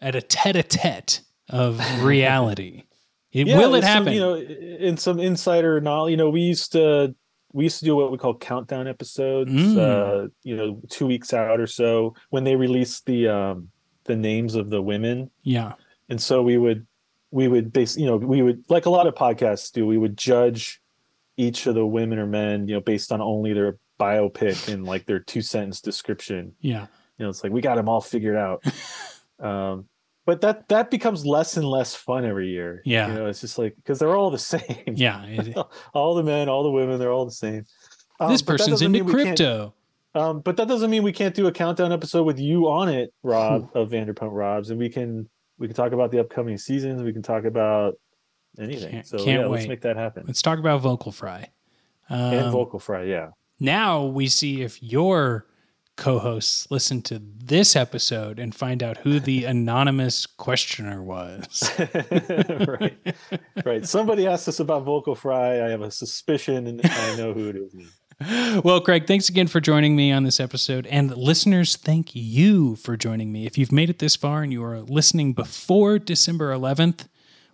[0.00, 2.84] at a tete a tete of reality?
[3.32, 4.12] It, Yeah, will it there's some, happen?
[4.12, 7.14] you know, in some insider knowledge, you know, we used to
[7.52, 9.52] we used to do what we call countdown episodes.
[9.52, 9.76] Mm.
[9.78, 13.68] Uh, you know, two weeks out or so when they released the um
[14.04, 15.74] the names of the women, yeah.
[16.08, 16.86] and so we would
[17.30, 20.16] we would base you know we would like a lot of podcasts do we would
[20.16, 20.80] judge
[21.36, 25.06] each of the women or men you know based on only their biopic and like
[25.06, 26.86] their two sentence description Yeah.
[27.16, 28.62] you know it's like we got them all figured out
[29.40, 29.86] um
[30.24, 33.08] but that that becomes less and less fun every year Yeah.
[33.08, 35.24] you know it's just like because they're all the same Yeah.
[35.26, 35.56] it-
[35.94, 37.64] all the men all the women they're all the same
[38.20, 39.74] Um, this person's into mean we can't- crypto.
[40.14, 43.12] um, but that doesn't mean we can't do a countdown episode with you on it,
[43.22, 47.02] Rob of Vanderpump Robs, and we can we can talk about the upcoming seasons.
[47.02, 47.94] We can talk about
[48.58, 48.90] anything.
[48.90, 49.50] Can't- so can't yeah, wait.
[49.58, 50.24] let's make that happen.
[50.26, 51.50] Let's talk about Vocal Fry.
[52.08, 53.30] and Um, Vocal Fry, yeah.
[53.60, 55.46] Now we see if your
[55.96, 61.70] co-hosts listen to this episode and find out who the anonymous questioner was.
[62.66, 63.16] right,
[63.64, 63.86] right.
[63.86, 65.64] Somebody asked us about Vocal Fry.
[65.64, 67.74] I have a suspicion, and I know who it is.
[68.64, 70.86] well, Craig, thanks again for joining me on this episode.
[70.86, 73.46] And listeners, thank you for joining me.
[73.46, 77.08] If you've made it this far and you are listening before December 11th,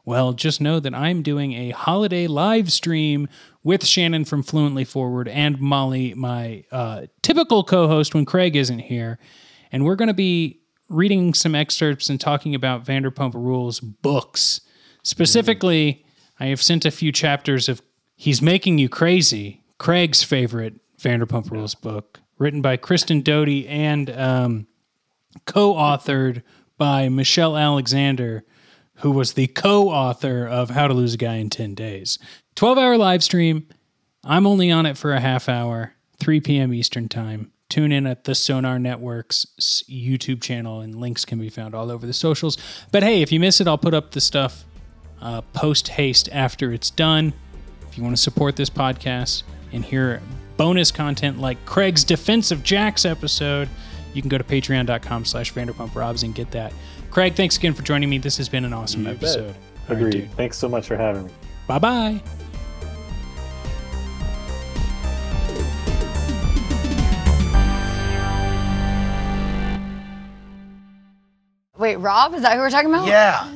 [0.08, 3.28] well, just know that I'm doing a holiday live stream
[3.62, 8.78] with Shannon from Fluently Forward and Molly, my uh, typical co host when Craig isn't
[8.78, 9.18] here.
[9.70, 14.62] And we're going to be reading some excerpts and talking about Vanderpump Rules books.
[15.02, 16.06] Specifically,
[16.40, 17.82] I have sent a few chapters of
[18.16, 24.68] He's Making You Crazy, Craig's favorite Vanderpump Rules book, written by Kristen Doute and um,
[25.44, 26.42] co authored
[26.78, 28.46] by Michele Alexander,
[28.98, 32.18] who was the co author of How to Lose a Guy in 10 Days.
[32.56, 33.66] 12 hour live stream.
[34.24, 36.74] I'm only on it for a half hour, 3 p.m.
[36.74, 37.52] Eastern Time.
[37.68, 42.06] Tune in at the Sonar Network's YouTube channel, and links can be found all over
[42.06, 42.56] the socials.
[42.90, 44.64] But hey, if you miss it, I'll put up the stuff
[45.20, 47.32] uh, post haste after it's done.
[47.88, 49.42] If you want to support this podcast
[49.72, 50.22] and hear
[50.56, 53.68] bonus content like Craig's Defense of Jax episode,
[54.14, 56.72] you can go to patreon.com slash Vanderpump Robs and get that.
[57.10, 58.18] Craig, thanks again for joining me.
[58.18, 59.54] This has been an awesome you episode.
[59.88, 59.96] Bet.
[59.96, 60.14] Agreed.
[60.14, 61.32] Right, thanks so much for having me.
[61.66, 62.22] Bye bye.
[71.78, 72.34] Wait, Rob?
[72.34, 73.06] Is that who we're talking about?
[73.06, 73.48] Yeah.